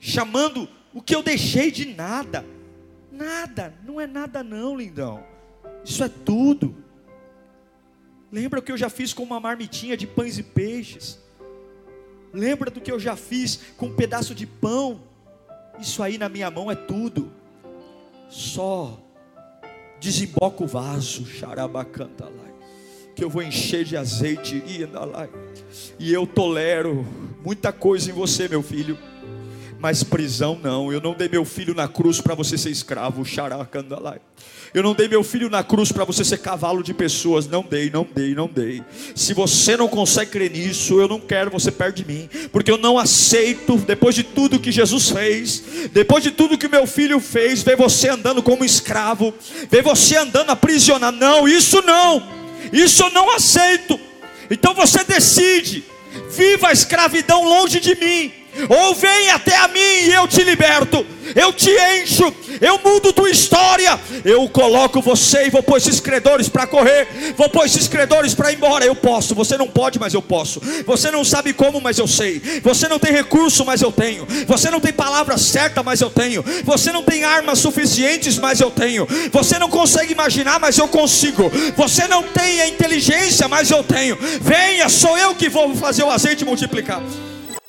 chamando 0.00 0.68
o 0.94 1.02
que 1.02 1.14
eu 1.14 1.22
deixei 1.22 1.70
de 1.70 1.84
nada. 1.84 2.46
Nada, 3.10 3.74
não 3.84 4.00
é 4.00 4.06
nada 4.06 4.44
não, 4.44 4.76
lindão. 4.76 5.24
Isso 5.84 6.04
é 6.04 6.08
tudo. 6.08 6.87
Lembra 8.30 8.60
o 8.60 8.62
que 8.62 8.70
eu 8.70 8.76
já 8.76 8.90
fiz 8.90 9.12
com 9.12 9.22
uma 9.22 9.40
marmitinha 9.40 9.96
de 9.96 10.06
pães 10.06 10.38
e 10.38 10.42
peixes? 10.42 11.18
Lembra 12.32 12.70
do 12.70 12.80
que 12.80 12.92
eu 12.92 13.00
já 13.00 13.16
fiz 13.16 13.60
com 13.76 13.86
um 13.86 13.94
pedaço 13.94 14.34
de 14.34 14.46
pão? 14.46 15.00
Isso 15.80 16.02
aí 16.02 16.18
na 16.18 16.28
minha 16.28 16.50
mão 16.50 16.70
é 16.70 16.74
tudo. 16.74 17.32
Só 18.28 19.00
desemboca 19.98 20.62
o 20.62 20.66
vaso, 20.66 21.26
xarabacanta 21.26 22.24
lá, 22.24 22.44
que 23.16 23.24
eu 23.24 23.30
vou 23.30 23.42
encher 23.42 23.84
de 23.84 23.96
azeite 23.96 24.62
e 25.98 26.12
eu 26.12 26.26
tolero 26.26 27.04
muita 27.42 27.72
coisa 27.72 28.10
em 28.10 28.14
você, 28.14 28.46
meu 28.46 28.62
filho 28.62 28.98
mas 29.78 30.02
prisão 30.02 30.58
não. 30.62 30.92
Eu 30.92 31.00
não 31.00 31.14
dei 31.14 31.28
meu 31.28 31.44
filho 31.44 31.74
na 31.74 31.86
cruz 31.86 32.20
para 32.20 32.34
você 32.34 32.58
ser 32.58 32.70
escravo, 32.70 33.24
xaracandalai. 33.24 34.20
Eu 34.74 34.82
não 34.82 34.94
dei 34.94 35.08
meu 35.08 35.24
filho 35.24 35.48
na 35.48 35.62
cruz 35.62 35.90
para 35.90 36.04
você 36.04 36.24
ser 36.24 36.38
cavalo 36.38 36.82
de 36.82 36.92
pessoas. 36.92 37.46
Não 37.46 37.62
dei, 37.62 37.90
não 37.90 38.06
dei, 38.14 38.34
não 38.34 38.46
dei. 38.46 38.82
Se 39.14 39.32
você 39.32 39.76
não 39.76 39.88
consegue 39.88 40.32
crer 40.32 40.50
nisso, 40.50 41.00
eu 41.00 41.08
não 41.08 41.20
quero 41.20 41.50
você 41.50 41.70
perto 41.70 41.96
de 41.96 42.04
mim, 42.04 42.28
porque 42.52 42.70
eu 42.70 42.76
não 42.76 42.98
aceito, 42.98 43.76
depois 43.78 44.14
de 44.14 44.22
tudo 44.22 44.58
que 44.58 44.70
Jesus 44.70 45.10
fez, 45.10 45.62
depois 45.92 46.22
de 46.22 46.30
tudo 46.30 46.58
que 46.58 46.68
meu 46.68 46.86
filho 46.86 47.18
fez, 47.20 47.62
ver 47.62 47.76
você 47.76 48.08
andando 48.08 48.42
como 48.42 48.64
escravo, 48.64 49.32
ver 49.70 49.82
você 49.82 50.16
andando 50.16 50.50
aprisionado. 50.50 51.16
Não, 51.16 51.48
isso 51.48 51.80
não, 51.82 52.22
isso 52.72 53.04
eu 53.04 53.10
não 53.10 53.30
aceito. 53.30 53.98
Então 54.50 54.74
você 54.74 55.02
decide, 55.04 55.84
viva 56.30 56.68
a 56.68 56.72
escravidão 56.72 57.44
longe 57.44 57.80
de 57.80 57.94
mim 57.94 58.37
ou 58.68 58.94
vem 58.94 59.30
até 59.30 59.56
a 59.56 59.68
mim 59.68 59.78
e 59.78 60.12
eu 60.12 60.26
te 60.26 60.42
liberto, 60.42 61.04
eu 61.34 61.52
te 61.52 61.70
encho, 61.70 62.32
eu 62.60 62.78
mudo 62.78 63.12
tua 63.12 63.30
história, 63.30 63.98
eu 64.24 64.48
coloco 64.48 65.00
você 65.00 65.46
e 65.46 65.50
vou 65.50 65.62
pôr 65.62 65.76
esses 65.76 66.00
credores 66.00 66.48
para 66.48 66.66
correr, 66.66 67.34
vou 67.36 67.48
pôr 67.48 67.66
esses 67.66 67.86
credores 67.86 68.34
para 68.34 68.50
ir 68.52 68.56
embora. 68.56 68.84
Eu 68.84 68.94
posso, 68.94 69.34
você 69.34 69.56
não 69.56 69.68
pode, 69.68 69.98
mas 69.98 70.14
eu 70.14 70.22
posso. 70.22 70.60
Você 70.86 71.10
não 71.10 71.24
sabe 71.24 71.52
como, 71.52 71.80
mas 71.80 71.98
eu 71.98 72.06
sei. 72.06 72.40
Você 72.62 72.88
não 72.88 72.98
tem 72.98 73.12
recurso, 73.12 73.64
mas 73.64 73.82
eu 73.82 73.92
tenho. 73.92 74.26
Você 74.46 74.70
não 74.70 74.80
tem 74.80 74.92
palavra 74.92 75.36
certa, 75.36 75.82
mas 75.82 76.00
eu 76.00 76.10
tenho. 76.10 76.44
Você 76.64 76.92
não 76.92 77.02
tem 77.02 77.24
armas 77.24 77.58
suficientes, 77.58 78.38
mas 78.38 78.60
eu 78.60 78.70
tenho. 78.70 79.06
Você 79.30 79.58
não 79.58 79.68
consegue 79.68 80.12
imaginar, 80.12 80.58
mas 80.58 80.78
eu 80.78 80.88
consigo. 80.88 81.50
Você 81.76 82.06
não 82.08 82.22
tem 82.22 82.60
a 82.60 82.68
inteligência, 82.68 83.48
mas 83.48 83.70
eu 83.70 83.84
tenho. 83.84 84.16
Venha, 84.40 84.88
sou 84.88 85.16
eu 85.18 85.34
que 85.34 85.48
vou 85.48 85.74
fazer 85.74 86.02
o 86.02 86.10
azeite 86.10 86.44
multiplicar. 86.44 87.02